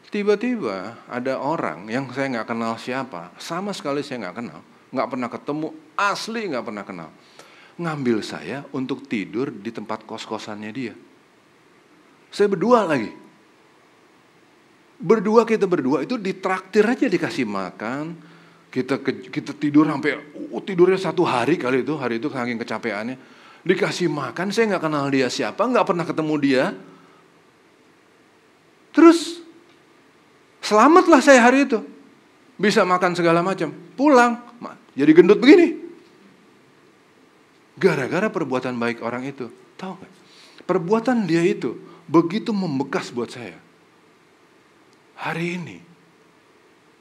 Tiba-tiba 0.09 1.05
ada 1.05 1.37
orang 1.37 1.85
yang 1.93 2.09
saya 2.09 2.33
nggak 2.33 2.49
kenal 2.49 2.73
siapa, 2.81 3.37
sama 3.37 3.69
sekali 3.69 4.01
saya 4.01 4.25
nggak 4.25 4.37
kenal, 4.41 4.65
nggak 4.93 5.07
pernah 5.09 5.29
ketemu, 5.33 5.67
asli 5.97 6.41
nggak 6.53 6.65
pernah 6.69 6.85
kenal 6.85 7.09
ngambil 7.77 8.21
saya 8.21 8.61
untuk 8.73 9.09
tidur 9.09 9.49
di 9.49 9.73
tempat 9.73 10.05
kos-kosannya 10.05 10.71
dia. 10.73 10.93
Saya 12.29 12.49
berdua 12.49 12.85
lagi. 12.85 13.09
Berdua 15.03 15.43
kita 15.43 15.65
berdua 15.65 16.05
itu 16.05 16.15
ditraktir 16.17 16.85
aja 16.85 17.05
dikasih 17.09 17.49
makan. 17.49 18.13
Kita 18.73 19.01
kita 19.05 19.53
tidur 19.57 19.85
sampai 19.85 20.17
uh, 20.33 20.61
tidurnya 20.61 20.97
satu 20.97 21.21
hari 21.25 21.61
kali 21.61 21.85
itu 21.85 21.93
hari 21.97 22.17
itu 22.17 22.29
saking 22.29 22.57
kecapeannya. 22.61 23.17
Dikasih 23.63 24.11
makan, 24.11 24.51
saya 24.51 24.75
nggak 24.75 24.83
kenal 24.83 25.07
dia 25.07 25.31
siapa, 25.31 25.61
nggak 25.63 25.87
pernah 25.87 26.03
ketemu 26.03 26.35
dia. 26.41 26.65
Terus 28.91 29.39
selamatlah 30.59 31.21
saya 31.23 31.39
hari 31.41 31.65
itu. 31.65 31.79
Bisa 32.59 32.85
makan 32.85 33.15
segala 33.17 33.39
macam. 33.39 33.71
Pulang, 33.95 34.35
jadi 34.93 35.11
gendut 35.13 35.41
begini. 35.41 35.81
Gara-gara 37.73 38.29
perbuatan 38.29 38.77
baik 38.77 39.01
orang 39.01 39.25
itu. 39.25 39.49
Tahu 39.77 39.93
gak? 39.97 40.13
Perbuatan 40.63 41.25
dia 41.25 41.41
itu 41.41 41.75
begitu 42.05 42.53
membekas 42.53 43.09
buat 43.09 43.33
saya. 43.33 43.57
Hari 45.17 45.57
ini, 45.57 45.77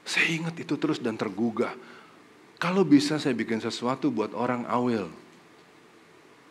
saya 0.01 0.27
ingat 0.33 0.57
itu 0.57 0.73
terus 0.79 0.97
dan 0.97 1.15
tergugah. 1.15 1.77
Kalau 2.57 2.81
bisa 2.87 3.19
saya 3.19 3.35
bikin 3.35 3.59
sesuatu 3.59 4.09
buat 4.09 4.31
orang 4.33 4.63
awil. 4.65 5.11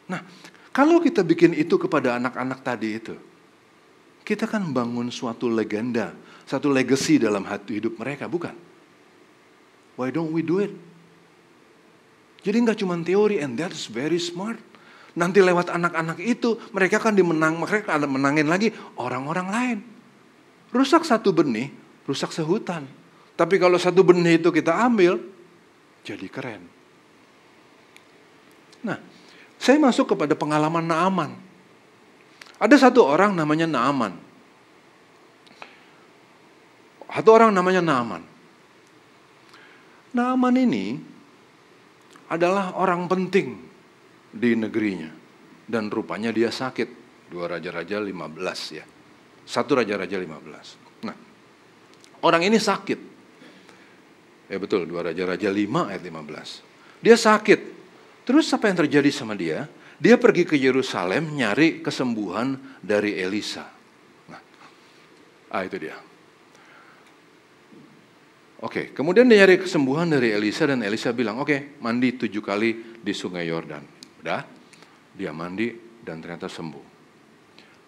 Nah, 0.07 0.21
kalau 0.71 1.01
kita 1.01 1.25
bikin 1.25 1.57
itu 1.57 1.81
kepada 1.81 2.21
anak-anak 2.21 2.61
tadi 2.61 3.01
itu, 3.01 3.17
kita 4.23 4.45
kan 4.47 4.63
bangun 4.71 5.09
suatu 5.09 5.49
legenda, 5.49 6.13
satu 6.45 6.69
legacy 6.69 7.17
dalam 7.17 7.43
hati 7.49 7.81
hidup 7.81 7.97
mereka, 7.97 8.29
bukan? 8.29 8.53
Why 9.97 10.13
don't 10.13 10.33
we 10.33 10.45
do 10.45 10.61
it? 10.61 10.73
Jadi 12.43 12.57
nggak 12.59 12.79
cuma 12.83 12.99
teori 12.99 13.39
and 13.39 13.55
that's 13.55 13.87
very 13.87 14.19
smart. 14.19 14.59
Nanti 15.15 15.39
lewat 15.45 15.71
anak-anak 15.71 16.19
itu 16.25 16.59
mereka 16.75 16.99
akan 16.99 17.15
dimenang, 17.15 17.55
mereka 17.61 17.95
akan 17.95 18.11
menangin 18.11 18.49
lagi 18.49 18.73
orang-orang 18.99 19.47
lain. 19.53 19.79
Rusak 20.73 21.05
satu 21.05 21.31
benih, 21.31 21.71
rusak 22.09 22.33
sehutan. 22.33 22.89
Tapi 23.37 23.61
kalau 23.61 23.77
satu 23.77 24.01
benih 24.03 24.41
itu 24.41 24.49
kita 24.49 24.73
ambil, 24.73 25.21
jadi 26.03 26.27
keren. 26.33 26.65
Nah, 28.83 28.99
saya 29.61 29.79
masuk 29.79 30.17
kepada 30.17 30.35
pengalaman 30.35 30.83
Naaman. 30.83 31.31
Ada 32.59 32.89
satu 32.89 33.07
orang 33.07 33.37
namanya 33.37 33.69
Naaman. 33.71 34.19
Satu 37.13 37.31
orang 37.31 37.53
namanya 37.53 37.85
Naaman. 37.85 38.25
Naaman 40.17 40.55
ini 40.57 41.12
adalah 42.33 42.81
orang 42.81 43.05
penting 43.13 43.61
di 44.33 44.57
negerinya. 44.57 45.13
Dan 45.69 45.93
rupanya 45.93 46.33
dia 46.33 46.49
sakit. 46.49 47.05
Dua 47.29 47.49
Raja-Raja 47.49 48.01
15 48.01 48.77
ya. 48.77 48.85
Satu 49.45 49.77
Raja-Raja 49.77 50.17
15. 50.17 51.05
Nah, 51.05 51.17
orang 52.25 52.43
ini 52.45 52.57
sakit. 52.57 53.01
Ya 54.53 54.61
betul, 54.61 54.85
dua 54.85 55.09
Raja-Raja 55.09 55.49
5 55.49 55.89
ayat 55.89 56.03
15. 56.05 57.01
Dia 57.01 57.17
sakit. 57.17 57.61
Terus 58.29 58.53
apa 58.53 58.69
yang 58.69 58.85
terjadi 58.85 59.09
sama 59.09 59.33
dia? 59.33 59.65
Dia 59.97 60.21
pergi 60.21 60.45
ke 60.45 60.61
Yerusalem 60.61 61.33
nyari 61.33 61.81
kesembuhan 61.81 62.59
dari 62.85 63.17
Elisa. 63.17 63.65
Nah, 64.29 64.43
ah 65.57 65.63
itu 65.65 65.79
dia. 65.81 66.12
Oke, 68.63 68.95
kemudian 68.95 69.27
dia 69.27 69.43
nyari 69.43 69.59
kesembuhan 69.59 70.07
dari 70.07 70.31
Elisa 70.31 70.71
dan 70.71 70.87
Elisa 70.87 71.11
bilang, 71.11 71.43
oke, 71.43 71.51
okay, 71.51 71.61
mandi 71.83 72.15
tujuh 72.15 72.39
kali 72.39 72.95
di 73.03 73.11
sungai 73.11 73.51
Yordan. 73.51 73.83
Udah, 74.23 74.47
dia 75.19 75.35
mandi 75.35 75.75
dan 75.99 76.23
ternyata 76.23 76.47
sembuh. 76.47 76.87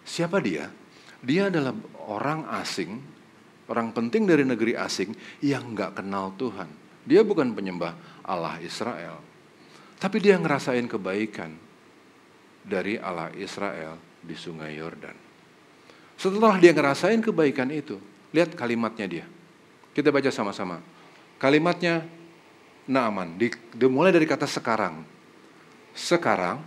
Siapa 0.03 0.43
dia? 0.43 0.67
Dia 1.23 1.47
adalah 1.47 1.71
orang 2.11 2.51
asing, 2.59 2.91
orang 3.71 3.95
penting 3.95 4.27
dari 4.27 4.43
negeri 4.43 4.75
asing 4.75 5.15
yang 5.39 5.71
nggak 5.71 6.03
kenal 6.03 6.35
Tuhan. 6.35 6.67
Dia 7.07 7.23
bukan 7.23 7.55
penyembah 7.55 7.95
Allah 8.27 8.59
Israel, 8.59 9.23
tapi 9.95 10.19
dia 10.19 10.35
ngerasain 10.35 10.91
kebaikan 10.91 11.55
dari 12.67 12.99
Allah 12.99 13.31
Israel 13.39 13.95
di 14.19 14.35
sungai 14.35 14.75
Yordan. 14.75 15.15
Setelah 16.19 16.59
dia 16.59 16.75
ngerasain 16.75 17.23
kebaikan 17.23 17.71
itu, 17.71 17.95
lihat 18.35 18.59
kalimatnya 18.59 19.07
dia. 19.07 19.25
Kita 19.95 20.11
baca 20.11 20.27
sama-sama. 20.27 20.83
Kalimatnya 21.39 22.03
Naaman, 22.85 23.39
dimulai 23.73 24.11
dari 24.11 24.27
kata 24.27 24.45
sekarang. 24.45 25.01
Sekarang, 25.95 26.59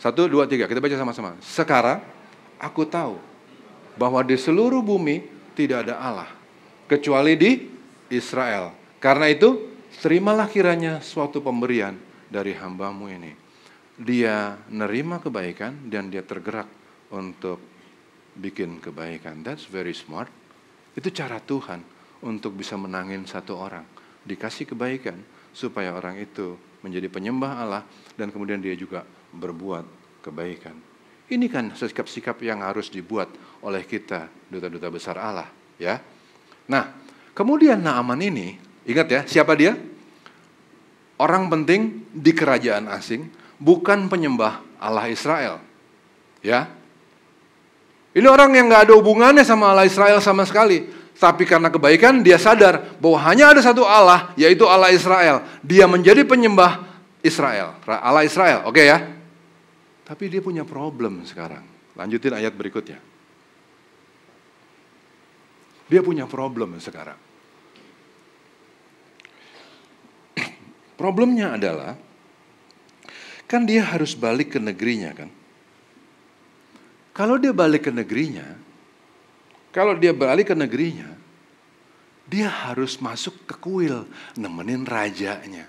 satu, 0.00 0.26
dua, 0.26 0.48
tiga, 0.48 0.64
kita 0.66 0.80
baca 0.80 0.96
sama-sama. 0.96 1.36
Sekarang, 1.44 2.00
aku 2.56 2.82
tahu 2.88 3.20
bahwa 3.94 4.24
di 4.24 4.34
seluruh 4.34 4.80
bumi 4.80 5.28
tidak 5.52 5.86
ada 5.86 6.00
Allah, 6.00 6.30
kecuali 6.88 7.36
di 7.36 7.68
Israel. 8.08 8.72
Karena 8.98 9.28
itu, 9.28 9.68
terimalah 10.00 10.48
kiranya 10.48 11.04
suatu 11.04 11.44
pemberian 11.44 11.94
dari 12.32 12.56
hambamu 12.56 13.12
ini. 13.12 13.32
Dia 14.00 14.56
nerima 14.72 15.20
kebaikan 15.20 15.86
dan 15.92 16.08
dia 16.08 16.24
tergerak 16.24 16.66
untuk 17.12 17.60
bikin 18.34 18.80
kebaikan. 18.80 19.44
That's 19.44 19.68
very 19.68 19.92
smart. 19.92 20.32
Itu 20.96 21.12
cara 21.12 21.38
Tuhan 21.38 21.91
untuk 22.22 22.54
bisa 22.56 22.78
menangin 22.78 23.26
satu 23.26 23.58
orang. 23.58 23.84
Dikasih 24.22 24.70
kebaikan 24.74 25.18
supaya 25.50 25.92
orang 25.92 26.18
itu 26.22 26.54
menjadi 26.80 27.10
penyembah 27.10 27.52
Allah 27.62 27.82
dan 28.14 28.30
kemudian 28.30 28.62
dia 28.62 28.74
juga 28.78 29.02
berbuat 29.34 29.84
kebaikan. 30.22 30.74
Ini 31.32 31.46
kan 31.48 31.72
sikap-sikap 31.74 32.38
yang 32.44 32.62
harus 32.62 32.92
dibuat 32.92 33.30
oleh 33.64 33.82
kita, 33.86 34.28
duta-duta 34.50 34.88
besar 34.92 35.16
Allah. 35.16 35.48
ya. 35.80 35.98
Nah, 36.68 36.92
kemudian 37.32 37.80
Naaman 37.80 38.20
ini, 38.20 38.58
ingat 38.86 39.06
ya, 39.08 39.20
siapa 39.26 39.56
dia? 39.56 39.74
Orang 41.16 41.48
penting 41.48 42.04
di 42.12 42.34
kerajaan 42.34 42.90
asing, 42.90 43.30
bukan 43.56 44.10
penyembah 44.10 44.60
Allah 44.82 45.06
Israel. 45.08 45.62
Ya, 46.42 46.66
ini 48.12 48.28
orang 48.28 48.52
yang 48.52 48.68
nggak 48.68 48.88
ada 48.88 48.94
hubungannya 49.00 49.40
sama 49.40 49.72
Allah 49.72 49.88
Israel 49.88 50.20
sama 50.20 50.44
sekali. 50.44 50.84
Tapi 51.16 51.46
karena 51.46 51.70
kebaikan 51.70 52.24
dia 52.24 52.40
sadar 52.40 52.98
bahwa 52.98 53.18
hanya 53.28 53.54
ada 53.54 53.62
satu 53.62 53.86
Allah, 53.86 54.34
yaitu 54.34 54.66
Allah 54.66 54.90
Israel. 54.90 55.46
Dia 55.62 55.86
menjadi 55.86 56.26
penyembah 56.26 56.82
Israel, 57.22 57.78
Allah 57.86 58.26
Israel. 58.26 58.66
Oke 58.66 58.82
ya? 58.82 58.98
Tapi 60.02 60.26
dia 60.26 60.42
punya 60.42 60.66
problem 60.66 61.22
sekarang. 61.22 61.62
Lanjutin 61.94 62.34
ayat 62.34 62.52
berikutnya. 62.56 62.98
Dia 65.86 66.00
punya 66.02 66.26
problem 66.26 66.80
sekarang. 66.80 67.20
Problemnya 71.00 71.54
adalah 71.60 71.94
kan 73.44 73.68
dia 73.68 73.84
harus 73.84 74.16
balik 74.16 74.56
ke 74.56 74.58
negerinya 74.58 75.12
kan. 75.12 75.28
Kalau 77.12 77.36
dia 77.36 77.52
balik 77.52 77.84
ke 77.84 77.92
negerinya, 77.92 78.56
kalau 79.72 79.96
dia 79.96 80.12
balik 80.12 80.52
ke 80.52 80.54
negerinya, 80.54 81.08
dia 82.28 82.46
harus 82.46 83.00
masuk 83.00 83.48
ke 83.48 83.56
kuil 83.56 84.04
nemenin 84.36 84.84
rajanya. 84.84 85.66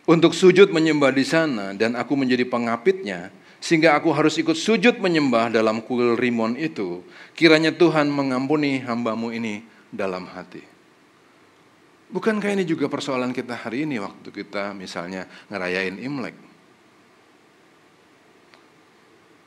untuk 0.08 0.32
sujud 0.32 0.72
menyembah 0.72 1.12
di 1.12 1.28
sana 1.28 1.76
dan 1.76 2.00
aku 2.00 2.16
menjadi 2.16 2.48
pengapitnya, 2.48 3.36
sehingga 3.63 3.95
aku 3.95 4.12
harus 4.12 4.36
ikut 4.36 4.60
sujud 4.60 4.99
menyembah 4.99 5.47
dalam 5.47 5.80
kuil 5.80 6.19
Rimon 6.19 6.60
itu, 6.60 6.99
kiranya 7.32 7.71
Tuhan 7.71 8.12
mengampuni 8.12 8.84
hambamu 8.84 9.32
ini 9.32 9.63
dalam 9.88 10.28
hati. 10.28 10.60
Bukankah 12.12 12.60
ini 12.60 12.67
juga 12.67 12.91
persoalan 12.91 13.32
kita 13.32 13.56
hari 13.56 13.88
ini 13.88 14.04
waktu 14.04 14.36
kita 14.36 14.76
misalnya 14.76 15.32
ngerayain 15.47 15.95
Imlek? 15.95 16.36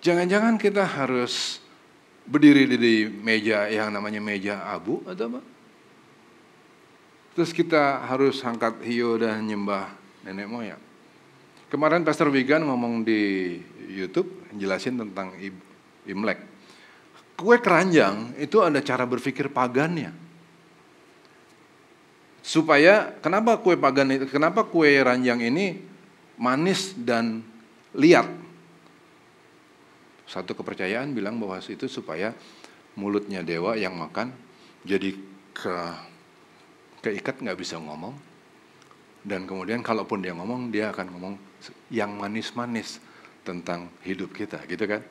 Jangan-jangan 0.01 0.57
kita 0.57 0.89
harus 0.89 1.61
berdiri 2.25 2.65
di 2.73 3.05
meja 3.21 3.69
yang 3.69 3.93
namanya 3.93 4.25
meja 4.25 4.65
abu 4.65 5.05
atau 5.05 5.29
apa? 5.29 5.41
Terus 7.37 7.53
kita 7.53 8.01
harus 8.09 8.41
angkat 8.41 8.81
hiu 8.81 9.21
dan 9.21 9.45
nyembah 9.45 9.93
nenek 10.25 10.49
moyang. 10.49 10.86
Kemarin 11.67 12.07
Pastor 12.07 12.31
Wigan 12.31 12.63
ngomong 12.63 13.03
di 13.03 13.59
YouTube 13.91 14.47
jelasin 14.55 15.03
tentang 15.03 15.35
Imlek. 16.07 16.39
Kue 17.35 17.59
keranjang 17.59 18.39
itu 18.39 18.63
ada 18.63 18.79
cara 18.79 19.03
berpikir 19.03 19.51
pagannya. 19.51 20.15
Supaya 22.47 23.11
kenapa 23.19 23.59
kue 23.59 23.75
pagan 23.75 24.15
itu, 24.15 24.31
kenapa 24.31 24.63
kue 24.63 25.03
ranjang 25.03 25.43
ini 25.43 25.83
manis 26.39 26.95
dan 26.95 27.43
liat? 27.99 28.31
Satu 30.31 30.55
kepercayaan 30.55 31.11
bilang 31.11 31.43
bahwa 31.43 31.59
itu 31.59 31.91
supaya 31.91 32.31
mulutnya 32.95 33.43
dewa 33.43 33.75
yang 33.75 33.99
makan 33.99 34.31
jadi 34.87 35.19
ke 35.51 35.77
keikat 37.03 37.43
nggak 37.43 37.59
bisa 37.59 37.77
ngomong 37.77 38.15
dan 39.27 39.45
kemudian 39.45 39.83
kalaupun 39.83 40.23
dia 40.23 40.33
ngomong 40.33 40.71
dia 40.71 40.95
akan 40.95 41.07
ngomong 41.13 41.35
yang 41.93 42.15
manis-manis 42.17 42.99
tentang 43.47 43.93
hidup 44.03 44.35
kita 44.35 44.63
gitu 44.67 44.85
kan 44.87 45.03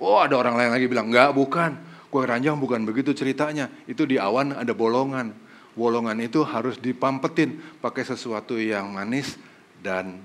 oh 0.00 0.20
ada 0.20 0.36
orang 0.36 0.58
lain 0.58 0.70
lagi 0.74 0.86
bilang 0.90 1.08
nggak 1.08 1.30
bukan 1.32 1.76
kue 2.12 2.22
ranjang 2.22 2.60
bukan 2.60 2.84
begitu 2.86 3.16
ceritanya 3.16 3.72
itu 3.88 4.04
di 4.04 4.20
awan 4.20 4.54
ada 4.54 4.70
bolongan 4.76 5.34
bolongan 5.74 6.16
itu 6.22 6.40
harus 6.46 6.78
dipampetin 6.78 7.58
pakai 7.82 8.06
sesuatu 8.06 8.54
yang 8.56 8.94
manis 8.94 9.36
dan 9.82 10.22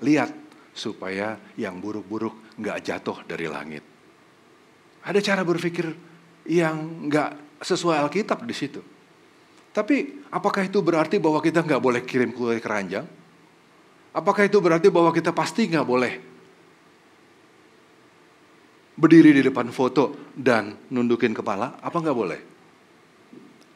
lihat 0.00 0.32
supaya 0.72 1.36
yang 1.54 1.78
buruk-buruk 1.78 2.58
nggak 2.58 2.78
jatuh 2.82 3.18
dari 3.28 3.46
langit. 3.46 3.84
Ada 5.04 5.20
cara 5.22 5.42
berpikir 5.44 5.86
yang 6.48 7.06
nggak 7.06 7.62
sesuai 7.62 7.98
Alkitab 8.08 8.42
di 8.46 8.54
situ. 8.56 8.80
Tapi 9.74 10.26
apakah 10.32 10.66
itu 10.66 10.82
berarti 10.82 11.22
bahwa 11.22 11.38
kita 11.38 11.62
nggak 11.62 11.82
boleh 11.82 12.02
kirim 12.02 12.34
kue 12.34 12.58
keranjang? 12.58 13.06
Apakah 14.12 14.48
itu 14.48 14.58
berarti 14.58 14.88
bahwa 14.88 15.12
kita 15.12 15.30
pasti 15.30 15.68
nggak 15.68 15.86
boleh 15.86 16.14
berdiri 18.98 19.30
di 19.30 19.42
depan 19.46 19.70
foto 19.70 20.32
dan 20.34 20.74
nundukin 20.90 21.30
kepala? 21.30 21.78
Apa 21.78 22.02
nggak 22.02 22.18
boleh? 22.18 22.40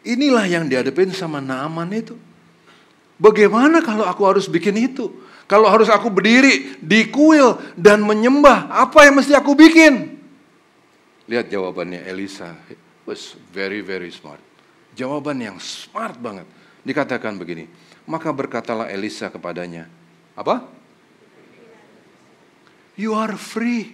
Inilah 0.02 0.44
yang 0.50 0.66
dihadapin 0.66 1.14
sama 1.14 1.38
Naaman 1.38 1.94
itu. 1.94 2.18
Bagaimana 3.22 3.78
kalau 3.86 4.02
aku 4.02 4.26
harus 4.26 4.50
bikin 4.50 4.74
itu? 4.74 5.14
Kalau 5.46 5.70
harus 5.70 5.86
aku 5.86 6.10
berdiri 6.10 6.74
di 6.82 7.06
kuil 7.06 7.54
dan 7.78 8.02
menyembah, 8.02 8.66
apa 8.66 9.06
yang 9.06 9.22
mesti 9.22 9.30
aku 9.36 9.54
bikin? 9.54 10.18
Lihat 11.30 11.46
jawabannya 11.46 12.02
Elisa. 12.02 12.58
Was 13.06 13.38
very 13.54 13.78
very 13.78 14.10
smart. 14.10 14.42
Jawaban 14.98 15.38
yang 15.38 15.56
smart 15.62 16.18
banget. 16.18 16.46
Dikatakan 16.82 17.38
begini, 17.38 17.70
maka 18.10 18.34
berkatalah 18.34 18.90
Elisa 18.90 19.30
kepadanya, 19.30 19.86
apa? 20.32 20.64
You 22.96 23.16
are 23.16 23.36
free. 23.36 23.92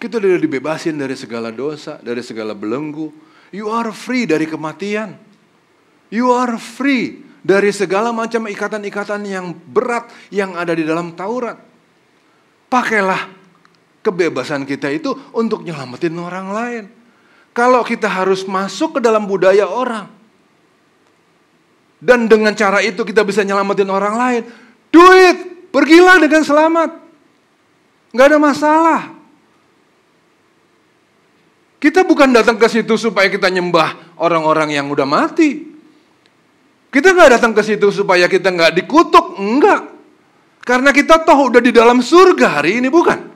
Kita 0.00 0.16
sudah 0.16 0.40
dibebasin 0.40 0.96
dari 0.96 1.12
segala 1.12 1.52
dosa, 1.52 2.00
dari 2.00 2.24
segala 2.24 2.56
belenggu. 2.56 3.12
You 3.52 3.68
are 3.68 3.92
free 3.92 4.24
dari 4.24 4.48
kematian. 4.48 5.18
You 6.08 6.32
are 6.32 6.56
free 6.56 7.20
dari 7.44 7.68
segala 7.72 8.10
macam 8.10 8.48
ikatan-ikatan 8.48 9.20
yang 9.28 9.52
berat 9.52 10.08
yang 10.32 10.56
ada 10.56 10.72
di 10.72 10.84
dalam 10.88 11.12
Taurat. 11.12 11.60
Pakailah 12.70 13.28
kebebasan 14.00 14.64
kita 14.64 14.88
itu 14.88 15.12
untuk 15.36 15.60
nyelamatin 15.66 16.16
orang 16.16 16.48
lain. 16.48 16.84
Kalau 17.50 17.82
kita 17.82 18.06
harus 18.06 18.46
masuk 18.46 18.96
ke 18.96 19.00
dalam 19.02 19.26
budaya 19.26 19.66
orang, 19.66 20.06
dan 22.00 22.24
dengan 22.30 22.56
cara 22.56 22.80
itu 22.80 23.04
kita 23.04 23.20
bisa 23.26 23.44
nyelamatin 23.44 23.90
orang 23.92 24.14
lain, 24.16 24.42
do 24.88 25.04
it, 25.28 25.49
pergilah 25.70 26.18
dengan 26.18 26.42
selamat. 26.44 26.90
Gak 28.10 28.26
ada 28.26 28.38
masalah. 28.42 29.00
Kita 31.80 32.04
bukan 32.04 32.28
datang 32.28 32.60
ke 32.60 32.68
situ 32.68 33.00
supaya 33.00 33.32
kita 33.32 33.48
nyembah 33.48 34.20
orang-orang 34.20 34.76
yang 34.76 34.92
udah 34.92 35.08
mati. 35.08 35.64
Kita 36.90 37.14
nggak 37.14 37.40
datang 37.40 37.56
ke 37.56 37.62
situ 37.62 37.88
supaya 37.88 38.26
kita 38.26 38.50
nggak 38.50 38.82
dikutuk, 38.82 39.40
enggak. 39.40 39.88
Karena 40.60 40.92
kita 40.92 41.22
tahu 41.22 41.48
udah 41.48 41.62
di 41.62 41.72
dalam 41.72 42.04
surga 42.04 42.60
hari 42.60 42.84
ini, 42.84 42.92
bukan? 42.92 43.30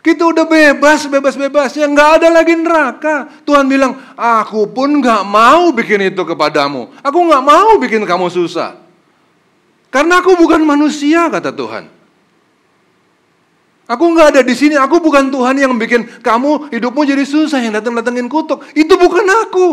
Kita 0.00 0.24
udah 0.24 0.48
bebas, 0.48 1.04
bebas, 1.12 1.36
bebas. 1.36 1.76
Ya 1.76 1.84
nggak 1.84 2.10
ada 2.24 2.28
lagi 2.32 2.56
neraka. 2.56 3.28
Tuhan 3.44 3.68
bilang, 3.68 4.00
aku 4.16 4.64
pun 4.72 4.96
nggak 4.96 5.22
mau 5.28 5.68
bikin 5.76 6.08
itu 6.08 6.24
kepadamu. 6.24 6.88
Aku 7.04 7.18
nggak 7.20 7.44
mau 7.44 7.76
bikin 7.76 8.02
kamu 8.08 8.32
susah. 8.32 8.79
Karena 9.90 10.22
aku 10.22 10.38
bukan 10.38 10.62
manusia, 10.62 11.26
kata 11.26 11.50
Tuhan. 11.50 11.90
Aku 13.90 14.04
nggak 14.14 14.38
ada 14.38 14.40
di 14.46 14.54
sini. 14.54 14.78
Aku 14.78 15.02
bukan 15.02 15.34
Tuhan 15.34 15.58
yang 15.58 15.74
bikin 15.74 16.22
kamu 16.22 16.70
hidupmu 16.70 17.02
jadi 17.02 17.26
susah, 17.26 17.58
yang 17.58 17.74
datang 17.74 17.98
datengin 17.98 18.30
kutuk. 18.30 18.62
Itu 18.78 18.94
bukan 18.94 19.26
aku. 19.26 19.66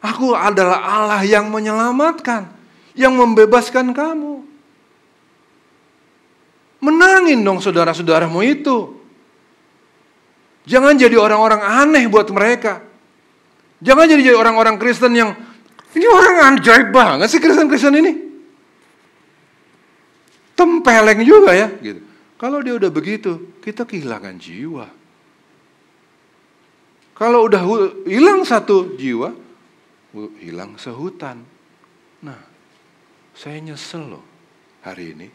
Aku 0.00 0.38
adalah 0.38 0.78
Allah 0.78 1.20
yang 1.26 1.50
menyelamatkan, 1.50 2.46
yang 2.94 3.10
membebaskan 3.18 3.90
kamu. 3.90 4.46
Menangin 6.78 7.42
dong 7.42 7.58
saudara-saudaramu 7.58 8.38
itu. 8.46 8.96
Jangan 10.70 10.94
jadi 10.94 11.18
orang-orang 11.18 11.60
aneh 11.60 12.06
buat 12.06 12.30
mereka. 12.30 12.86
Jangan 13.82 14.06
jadi 14.06 14.30
orang-orang 14.38 14.78
Kristen 14.78 15.18
yang 15.18 15.34
ini 15.90 16.06
orang 16.06 16.54
ajaib 16.54 16.94
banget 16.94 17.26
sih 17.34 17.42
Kristen-Kristen 17.42 17.98
ini. 17.98 18.29
Tempeleng 20.60 21.24
juga 21.24 21.56
ya. 21.56 21.72
Gitu. 21.72 22.04
Kalau 22.36 22.60
dia 22.60 22.76
udah 22.76 22.92
begitu, 22.92 23.56
kita 23.64 23.88
kehilangan 23.88 24.36
jiwa. 24.36 24.92
Kalau 27.16 27.48
udah 27.48 27.64
hilang 28.04 28.44
satu 28.44 28.92
jiwa, 29.00 29.32
hilang 30.36 30.76
sehutan. 30.76 31.40
Nah, 32.20 32.40
saya 33.32 33.56
nyesel 33.64 34.04
loh 34.04 34.24
hari 34.84 35.16
ini. 35.16 35.28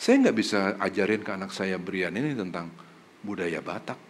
Saya 0.00 0.24
nggak 0.24 0.36
bisa 0.36 0.80
ajarin 0.80 1.20
ke 1.20 1.30
anak 1.36 1.52
saya 1.52 1.76
Brian 1.76 2.16
ini 2.16 2.32
tentang 2.32 2.72
budaya 3.20 3.60
Batak. 3.60 4.00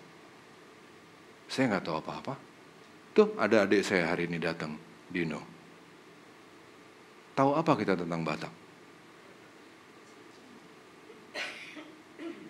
Saya 1.51 1.67
nggak 1.67 1.83
tahu 1.83 1.99
apa-apa. 1.99 2.35
Tuh 3.11 3.35
ada 3.35 3.67
adik 3.67 3.83
saya 3.83 4.07
hari 4.07 4.31
ini 4.31 4.39
datang, 4.39 4.79
Dino. 5.11 5.43
Tahu 7.35 7.59
apa 7.59 7.73
kita 7.75 7.99
tentang 7.99 8.23
Batak? 8.23 8.62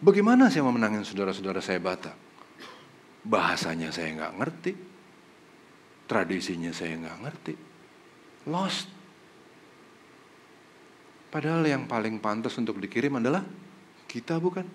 Bagaimana 0.02 0.50
saya 0.50 0.66
mau 0.66 0.74
menangin 0.74 1.06
saudara-saudara 1.06 1.62
saya 1.62 1.78
Batak? 1.78 2.18
Bahasanya 3.22 3.94
saya 3.94 4.10
nggak 4.18 4.34
ngerti. 4.34 4.72
Tradisinya 6.10 6.74
saya 6.74 6.98
nggak 6.98 7.18
ngerti. 7.22 7.54
Lost. 8.50 8.90
Padahal 11.30 11.62
yang 11.62 11.86
paling 11.86 12.18
pantas 12.18 12.58
untuk 12.58 12.82
dikirim 12.82 13.22
adalah 13.22 13.46
kita 14.10 14.42
bukan? 14.42 14.66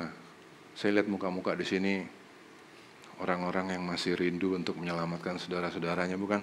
Nah, 0.00 0.10
saya 0.72 0.96
lihat 0.96 1.12
muka-muka 1.12 1.52
di 1.52 1.68
sini 1.68 2.00
orang-orang 3.20 3.76
yang 3.76 3.84
masih 3.84 4.16
rindu 4.16 4.56
untuk 4.56 4.80
menyelamatkan 4.80 5.36
saudara-saudaranya 5.36 6.16
bukan? 6.16 6.40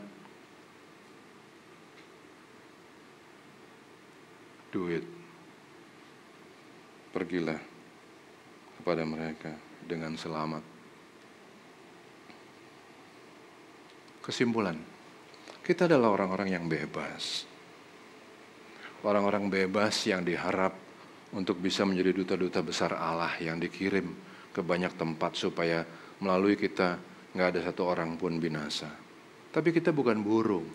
Do 4.70 4.86
it 4.94 5.19
pergilah 7.10 7.60
kepada 8.80 9.04
mereka 9.04 9.52
dengan 9.84 10.14
selamat. 10.16 10.64
Kesimpulan, 14.22 14.78
kita 15.66 15.90
adalah 15.90 16.14
orang-orang 16.14 16.54
yang 16.54 16.66
bebas. 16.70 17.50
Orang-orang 19.02 19.48
bebas 19.50 19.96
yang 20.06 20.22
diharap 20.22 20.76
untuk 21.34 21.62
bisa 21.62 21.88
menjadi 21.88 22.12
duta-duta 22.14 22.60
besar 22.62 22.94
Allah 22.98 23.34
yang 23.42 23.58
dikirim 23.58 24.06
ke 24.50 24.62
banyak 24.62 24.98
tempat 24.98 25.38
supaya 25.38 25.86
melalui 26.20 26.58
kita 26.58 27.00
nggak 27.34 27.48
ada 27.54 27.62
satu 27.70 27.86
orang 27.86 28.18
pun 28.18 28.38
binasa. 28.42 28.90
Tapi 29.50 29.70
kita 29.74 29.90
bukan 29.90 30.22
burung, 30.22 30.66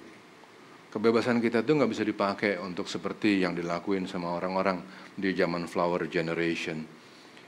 Kebebasan 0.95 1.43
kita 1.43 1.67
itu 1.67 1.75
nggak 1.75 1.91
bisa 1.91 2.07
dipakai 2.07 2.55
untuk 2.63 2.87
seperti 2.87 3.43
yang 3.43 3.51
dilakuin 3.51 4.07
sama 4.07 4.31
orang-orang 4.31 4.79
di 5.19 5.35
zaman 5.35 5.67
flower 5.67 6.07
generation. 6.07 6.87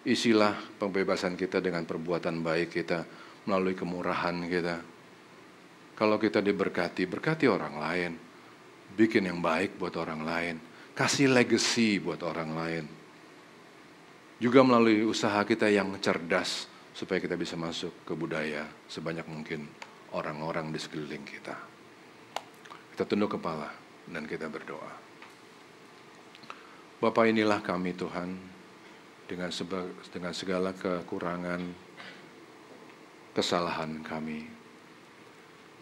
Isilah 0.02 0.74
pembebasan 0.74 1.38
kita 1.38 1.62
dengan 1.62 1.86
perbuatan 1.86 2.42
baik 2.42 2.74
kita 2.74 3.06
melalui 3.46 3.78
kemurahan 3.78 4.34
kita. 4.50 4.82
Kalau 5.94 6.18
kita 6.18 6.42
diberkati, 6.42 7.06
berkati 7.06 7.46
orang 7.46 7.74
lain. 7.78 8.12
Bikin 8.98 9.30
yang 9.30 9.38
baik 9.38 9.78
buat 9.78 9.94
orang 9.94 10.26
lain. 10.26 10.56
Kasih 10.90 11.30
legacy 11.30 12.02
buat 12.02 12.26
orang 12.26 12.50
lain. 12.50 12.84
Juga 14.42 14.66
melalui 14.66 15.06
usaha 15.06 15.38
kita 15.46 15.70
yang 15.70 15.94
cerdas 16.02 16.66
supaya 16.90 17.22
kita 17.22 17.38
bisa 17.38 17.54
masuk 17.54 18.02
ke 18.02 18.10
budaya 18.18 18.66
sebanyak 18.90 19.30
mungkin 19.30 19.70
orang-orang 20.18 20.74
di 20.74 20.82
sekeliling 20.82 21.22
kita. 21.22 21.75
Kita 22.96 23.04
tunduk 23.04 23.36
kepala 23.36 23.68
dan 24.08 24.24
kita 24.24 24.48
berdoa. 24.48 24.88
Bapak 26.96 27.28
inilah 27.28 27.60
kami 27.60 27.92
Tuhan 27.92 28.32
dengan 29.28 29.52
dengan 30.08 30.32
segala 30.32 30.72
kekurangan, 30.72 31.60
kesalahan 33.36 34.00
kami. 34.00 34.48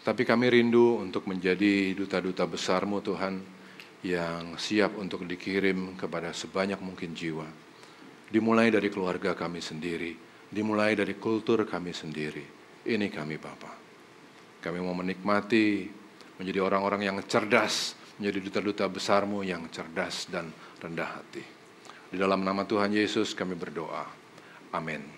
Tapi 0.03 0.27
kami 0.27 0.59
rindu 0.59 0.99
untuk 0.99 1.23
menjadi 1.31 1.95
duta-duta 1.95 2.43
besarmu 2.43 2.99
Tuhan 2.99 3.39
yang 4.03 4.59
siap 4.59 4.99
untuk 4.99 5.23
dikirim 5.23 5.95
kepada 5.95 6.35
sebanyak 6.35 6.83
mungkin 6.83 7.15
jiwa. 7.15 7.47
Dimulai 8.27 8.75
dari 8.75 8.91
keluarga 8.91 9.31
kami 9.31 9.63
sendiri, 9.63 10.19
dimulai 10.51 10.99
dari 10.99 11.15
kultur 11.15 11.63
kami 11.63 11.95
sendiri. 11.95 12.43
Ini 12.83 13.07
kami 13.07 13.39
Bapak. 13.39 13.75
Kami 14.59 14.83
mau 14.83 14.91
menikmati 14.91 16.03
menjadi 16.35 16.59
orang-orang 16.59 17.01
yang 17.07 17.17
cerdas, 17.23 17.95
menjadi 18.19 18.39
duta-duta 18.43 18.85
besarmu 18.91 19.43
yang 19.43 19.67
cerdas 19.71 20.27
dan 20.27 20.51
rendah 20.79 21.09
hati. 21.19 21.43
Di 22.11 22.17
dalam 22.19 22.43
nama 22.43 22.63
Tuhan 22.67 22.91
Yesus 22.91 23.31
kami 23.35 23.55
berdoa. 23.55 24.05
Amin. 24.75 25.14